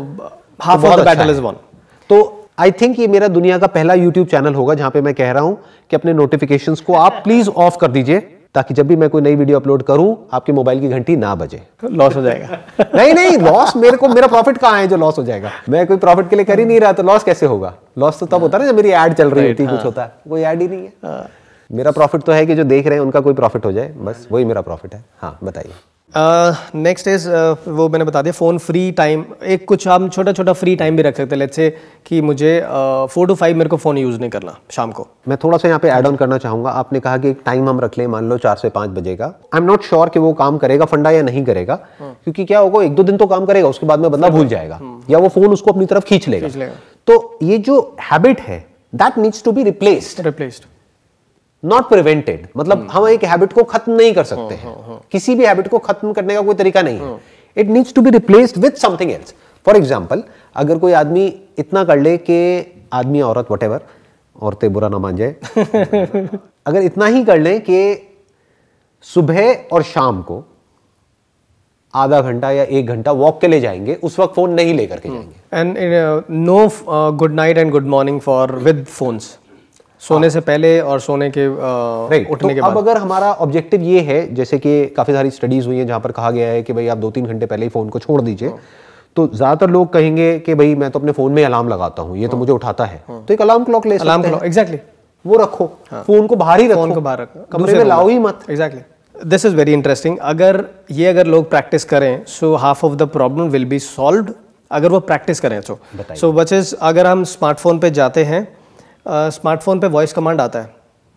[0.62, 1.56] half of the battle is won
[2.10, 2.20] तो
[2.60, 5.42] आई थिंक ये मेरा दुनिया का पहला यूट्यूब चैनल होगा जहाँ पे मैं कह रहा
[5.42, 5.56] हूँ
[5.90, 8.18] कि अपने नोटिफिकेशन को आप प्लीज़ ऑफ़ कर दीजिए
[8.54, 11.60] ताकि जब भी मैं कोई नई वीडियो अपलोड करूँ आपके मोबाइल की घंटी ना बजे।
[11.84, 12.58] लॉस हो जाएगा।
[12.94, 15.50] नहीं नहीं लॉस मेरे को मेरा प्रॉफिट कहाँ है जो लॉस हो जाएगा?
[15.68, 17.72] मैं कोई प्रॉफिट के लिए कर ही नहीं रहा तो लॉस कैसे होगा?
[17.98, 20.02] लॉस तो तब होता है ना जब मेरी एड चल रही होती है कुछ होता
[20.02, 21.24] है। कोई एड ही नहीं है।
[21.70, 24.26] मेरा प्रॉफिट तो है कि जो देख रहे हैं उनका कोई प्रॉफिट हो जाए बस
[24.32, 25.72] वही मेरा प्रॉफिट है। हाँ बताइए।
[26.14, 30.32] नेक्स्ट uh, इज़ uh, वो मैंने बता दिया फ़ोन फ्री टाइम एक कुछ हम छोटा
[30.32, 31.38] छोटा फ्री टाइम भी रख सकते हैं.
[31.38, 31.68] लेट्स से
[32.06, 32.60] कि मुझे
[33.10, 35.06] फोर टू फाइव मेरे को फ़ोन यूज़ नहीं करना शाम को.
[35.28, 36.70] मैं थोड़ा सा यहाँ पे ऐड ऑन करना चाहूँगा.
[36.70, 39.26] आपने कहा कि एक टाइम हम रख लें मान लो चार से पाँच बजे का.
[39.26, 41.74] आई एम नॉट श्योर कि वो काम करेगा फंडा या नहीं करेगा.
[42.00, 44.80] क्योंकि क्या होगा एक दो दिन तो काम करेगा उसके बाद में बंदा भूल जाएगा.
[45.10, 46.48] या वो फ़ोन उसको अपनी तरफ़ खींच लेगा.
[46.56, 46.72] लेगा।
[47.06, 47.80] तो ये जो
[48.10, 50.64] हैबिट है that needs to be replaced replaced
[51.62, 55.68] not prevented मतलब हम एक हैबिट को खत्म नहीं कर सकते हैं किसी भी हैबिट
[55.68, 57.18] को खत्म करने का कोई तरीका नहीं है।
[57.56, 59.34] It needs to be replaced with something else
[59.66, 60.22] for example
[60.56, 61.26] अगर कोई आदमी
[61.58, 62.38] इतना कर ले कि
[62.92, 63.80] आदमी औरत वट एवर
[64.36, 65.34] औरतें बुरा ना मान जाए।
[66.66, 67.80] अगर इतना ही कर लें कि
[69.06, 70.44] सुबह और शाम को
[71.94, 75.08] आधा घंटा या एक घंटा वॉक के लिए जाएँगे उस वक्त फ़ोन नहीं लेकर के
[75.08, 76.68] जाएँगे। And no
[77.12, 79.36] good night and good morning for with phones
[80.02, 83.82] सोने से पहले और सोने के uh, राइट उठने के तो अब अगर हमारा ऑब्जेक्टिव
[83.82, 86.72] ये है जैसे कि काफ़ी सारी स्टडीज़ हुई हैं जहाँ पर कहा गया है कि
[86.72, 88.52] भाई आप दो तीन घंटे पहले ही फ़ोन को छोड़ दीजिए।
[89.16, 92.28] तो ज़्यादातर लोग कहेंगे कि भाई मैं तो अपने फ़ोन में अलार्म लगाता हूँ ये
[92.28, 94.78] तो मुझे उठाता है। तो एक अलार्म क्लॉक ले अलार्म हैं। एग्जैक्टली
[95.24, 98.18] वो रखो फ़ोन को बाहर ही रखो। फ़ोन को बाहर रखो। कमरे में लाओ ही
[98.18, 98.82] मत। Exactly
[99.14, 103.48] this is very interesting अगर ये अगर लोग प्रैक्टिस करें so half of the problem
[103.48, 104.30] will be solved
[104.70, 105.78] अगर वो प्रैक्टिस करें तो
[106.14, 108.46] सो बच अगर हम स्मार्टफ़ोन पे जाते हैं
[109.06, 110.74] स्मार्टफ़ोन पे वॉइस कमांड आता है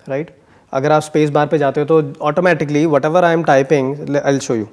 [0.08, 0.36] राइट
[0.74, 4.56] अगर आप स्पेस बार पे जाते हो तो automatically whatever I am typing I show
[4.56, 4.68] you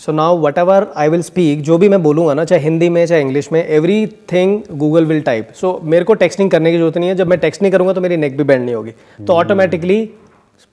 [0.00, 3.20] so now whatever I will speak जो भी मैं बोलूँगा ना चाहे हिंदी में चाहे
[3.20, 7.08] इंग्लिश में every thing Google will type so मेरे को टेक्सटिंग करने की ज़रूरत नहीं
[7.08, 8.92] है। जब मैं टेक्स्ट नहीं करूँगा तो मेरी नेक भी बैंड नहीं होगी।
[9.26, 10.04] तो ऑटोमेटिकली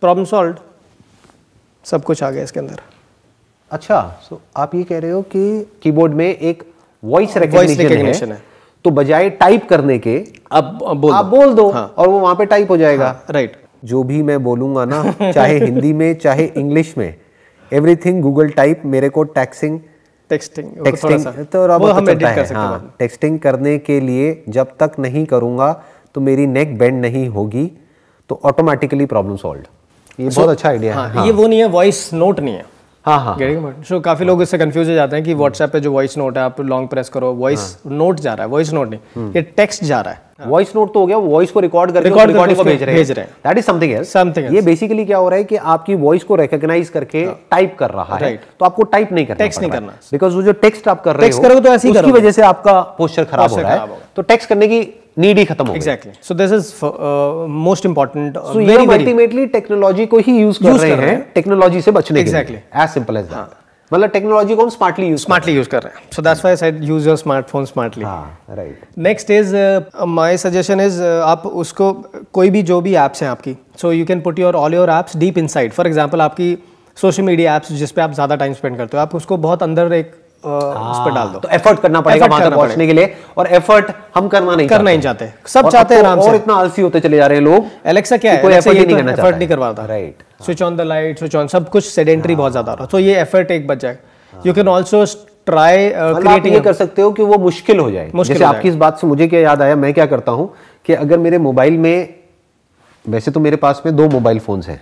[0.01, 0.55] प्रॉब्लम सॉल्व
[1.85, 2.79] सब कुछ आ गया इसके अंदर।
[3.71, 6.63] अच्छा सो so, आप ये कह रहे हो कि कीबोर्ड में एक
[7.03, 8.50] वॉइस रिकग्निशन है। है।
[8.85, 10.17] तो बजाय टाइप करने के
[10.51, 13.55] अब बोल आप बोल दो हाँ। और वो वहाँ पे टाइप हो जाएगा। हाँ, राइट
[13.85, 17.13] जो भी मैं बोलूँगा ना चाहे हिंदी में चाहे इंग्लिश में
[17.71, 19.79] एवरीथिंग गूगल टाइप मेरे को टैक्सिंग
[20.29, 23.99] टेक्सटिंग टेक्सटिंग तो वो हम एडिट कर सकते हैं बाद में। हाँ टेक्सटिंग करने के
[23.99, 25.71] लिए जब तक नहीं करूँगा
[26.15, 27.65] तो मेरी नेक बेंड नहीं होगी
[28.29, 29.63] तो ऑटोमेटिकली प्रॉब्लम सॉल्व
[30.19, 32.65] ये बहुत अच्छा आइडिया है। हाँ, ये वो नहीं है वॉइस नोट नहीं है।
[33.05, 33.35] हाँ हाँ
[33.87, 36.43] सो काफ़ी लोग इससे कंफ्यूज हो जाते हैं कि व्हाट्सएप पे जो वॉइस नोट है
[36.43, 40.01] आप लॉन्ग प्रेस करो वॉइस नोट जा रहा है वॉइस नोट नहीं ये टेक्स्ट जा
[40.01, 42.83] रहा है। वॉइस नोट तो हो गया वॉइस को रिकॉर्ड करके Record रिकॉर्डिंग को भेज
[42.83, 44.53] रहे भेज रहे हैं। That is something else else.
[44.53, 48.17] ये बेसिकली क्या हो रहा है कि आपकी वॉइस को रिकॉग्नाइज करके टाइप कर रहा
[48.17, 51.15] है तो आपको टाइप नहीं करना Text नहीं करना। बिकॉज़ वो जो टेक्स्ट आप कर
[51.15, 53.87] रहे हो करोगे तो ऐसे ही उसकी वजह से आपका पोस्चर खराब हो रहा है।
[54.15, 54.81] तो टेक्स्ट करने की
[55.17, 56.73] नीड ही खत्म हो exactly so this is
[57.61, 61.91] most important हम अल्टीमेटली टेक्नोलॉजी को ही यूज़ कर रहे कर रहे हैं। टेक्नोलॉजी से
[61.91, 62.23] बचने.
[62.23, 63.59] लिए। एज सिंपल एज दैट
[63.91, 66.87] मतलब टेक्नोलॉजी को हम स्मार्टली यूज़ स्मार्टली यूज़ कर रहे हैं। So that's why I
[66.87, 69.55] use your smartphone smartly हाँ right next is
[70.09, 71.91] my suggestion is आप उसको
[72.33, 75.17] कोई भी जो भी एप्स हैं आपकी so you can put your all your apps
[75.17, 76.57] deep inside for example आपकी
[76.97, 79.93] सोशल मीडिया एप्स जिस पे आप ज़्यादा टाइम स्पेंड करते हो आप उसको बहुत अंदर
[79.93, 83.47] एक उस पर डाल दो। तो एफर्ट करना पड़ेगा वहाँ तक पहुँचने के लिए। और
[83.49, 86.81] एफर्ट हम करना नहीं करना नहीं चाहते। सब चाहते हैं आराम से। और इतना आलसी
[86.81, 88.41] होते चले जा रहे हैं लोग एलेक्सा क्या है?
[88.41, 90.23] कोई ये नहीं तो करना चाहता नहीं है। करवाता Right.
[90.45, 93.51] Switch on the light switch on सब कुछ सेडेंटरी बहुत ज़्यादा रहा। तो ये एफर्ट
[93.51, 95.03] एक बच जाएगा you can also
[95.45, 98.99] try creating कर सकते हो कि वो मुश्किल हो जाए। जैसे हो आपकी इस बात
[98.99, 100.53] से मुझे क्या याद आया मैं क्या करता हूँ
[100.85, 102.13] कि अगर मेरे मोबाइल में
[103.05, 104.81] वैसे तो मेरे पास में दो मोबाइल फोन्स हैं।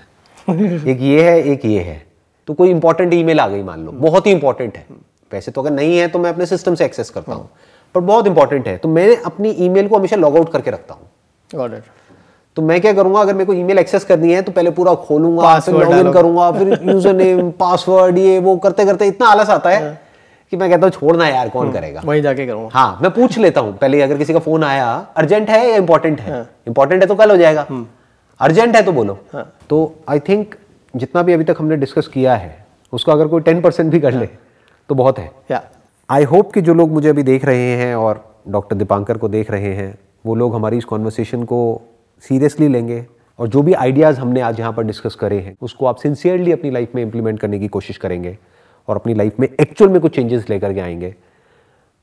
[0.50, 2.02] एक ये है एक ये है।
[2.48, 4.86] तो कोई इंपॉर्टेंट ईमेल आ गई मान लो। बहुत ही इंपॉर्टेंट है।
[5.32, 7.50] वैसे तो अगर नहीं है तो मैं अपने सिस्टम से एक्सेस करता हूँ।
[7.96, 11.82] पर बहुत इंपॉर्टेंट है। तो मैं अपनी ईमेल को हमेशा लॉग आउट करके रखता हूँ।
[12.58, 15.60] तो मैं क्या करूँगा अगर मेरे को ईमेल एक्सेस करनी है तो पहले पूरा खोलूँगा
[15.60, 19.98] फिर लॉगिन करूँगा फिर यूज़र नेम पासवर्ड ये वो करते करते इतना आलस आता है
[20.52, 22.02] कि मैं कहता हूँ छोड़ना है यार कौन करेगा?
[22.06, 25.50] वहीं जाके करूँगा। हाँ मैं पूछ लेता हूँ। पहले अगर किसी का फ़ोन आया अर्जेंट
[25.50, 26.42] है या इंपॉर्टेंट है?
[26.68, 27.68] इंपॉर्टेंट है तो कल हो जाएगा।
[28.40, 29.18] अर्जेंट है तो बोलो।
[29.70, 30.56] तो आई थिंक
[30.94, 34.14] जितना भी अभी तक हमने डिस्कस किया है उसका अगर कोई टेन परसेंट भी कर
[34.14, 34.30] ले
[34.90, 35.62] तो बहुत है।
[36.10, 39.52] आई होप कि जो लोग मुझे अभी देख रहे हैं और डॉक्टर दीपांकर को देख
[39.52, 41.60] रहे हैं वो लोग हमारी इस कॉन्वर्सेशन को
[42.24, 43.06] सीरियसली लेंगे
[43.40, 46.72] और जो भी आइडियाज़ हमने आज यहाँ पर डिस्कस करे हैं उसको आप सिंसियरली अपनी
[46.72, 48.38] लाइफ में इम्प्लीमेंट करने की कोशिश करेंगे
[48.88, 51.14] और अपनी लाइफ में एक्चुअल में कुछ चेंजेस लेकर के आएँगे।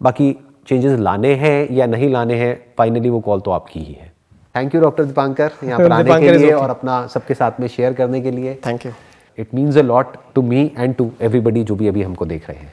[0.01, 0.32] बाकी
[0.68, 4.12] चेंजेस लाने हैं या नहीं लाने हैं फाइनली वो कॉल तो आपकी ही है।
[4.55, 7.93] थैंक यू डॉक्टर दीपांकर यहाँ पर आने के लिए और अपना सबके साथ में शेयर
[7.93, 8.93] करने के लिए। Thank you
[9.39, 12.59] it means a lot to me and to everybody जो भी अभी हमको देख रहे
[12.59, 12.72] हैं।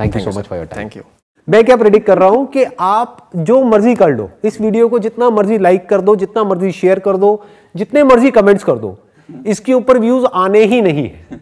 [0.00, 1.02] Thank you so much for your time thank you
[1.48, 4.98] मैं क्या प्रेडिक्ट कर रहा हूँ कि आप जो मर्ज़ी कर लो इस वीडियो को
[4.98, 7.30] जितना मर्ज़ी लाइक कर दो जितना मर्ज़ी शेयर कर दो
[7.74, 8.98] जितने मर्ज़ी कमेंट्स कर दो
[9.46, 11.38] इसके ऊपर व्यूज़ आने ही नहीं है।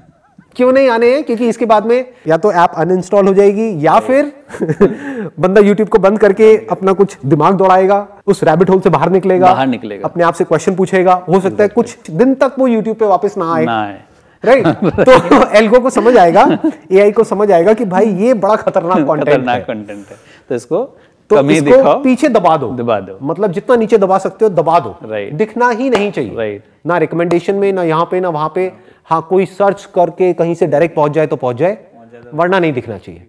[0.56, 1.22] क्यों नहीं आने हैं?
[1.24, 4.32] क्योंकि इसके बाद में या तो ऐप अनइंस्टॉल हो जाएगी या फिर
[5.40, 9.46] बंदा यूट्यूब को बंद करके अपना कुछ दिमाग दौड़ाएगा उस रैबिट होल से बाहर निकलेगा
[9.46, 12.96] बाहर निकलेगा। अपने आप से क्वेश्चन पूछेगा। हो सकता है कुछ दिन तक वो यूट्यूब
[12.96, 14.00] पे वापस ना आए। ना आए।
[14.44, 14.66] राइट
[15.00, 16.46] तो एल्गो को समझ आएगा
[16.92, 20.16] एआई को समझ आएगा कि भाई ये बड़ा खतरनाक कॉन्टेंट खतरनाक है कंटेंट है।
[20.48, 20.82] तो इसको
[21.30, 24.96] तो इसको पीछे दबा दो। दबा दो। मतलब जितना नीचे दबा सकते हो दबा दो।
[25.04, 28.72] राइट दिखना ही नहीं चाहिए। राइट ना रिकमेंडेशन में ना यहाँ पे ना वहाँ पे।
[29.04, 31.78] हाँ कोई सर्च करके कहीं से डायरेक्ट पहुँच जाए तो पहुँच जाए।
[32.34, 33.26] वरना नहीं दिखना चाहिए।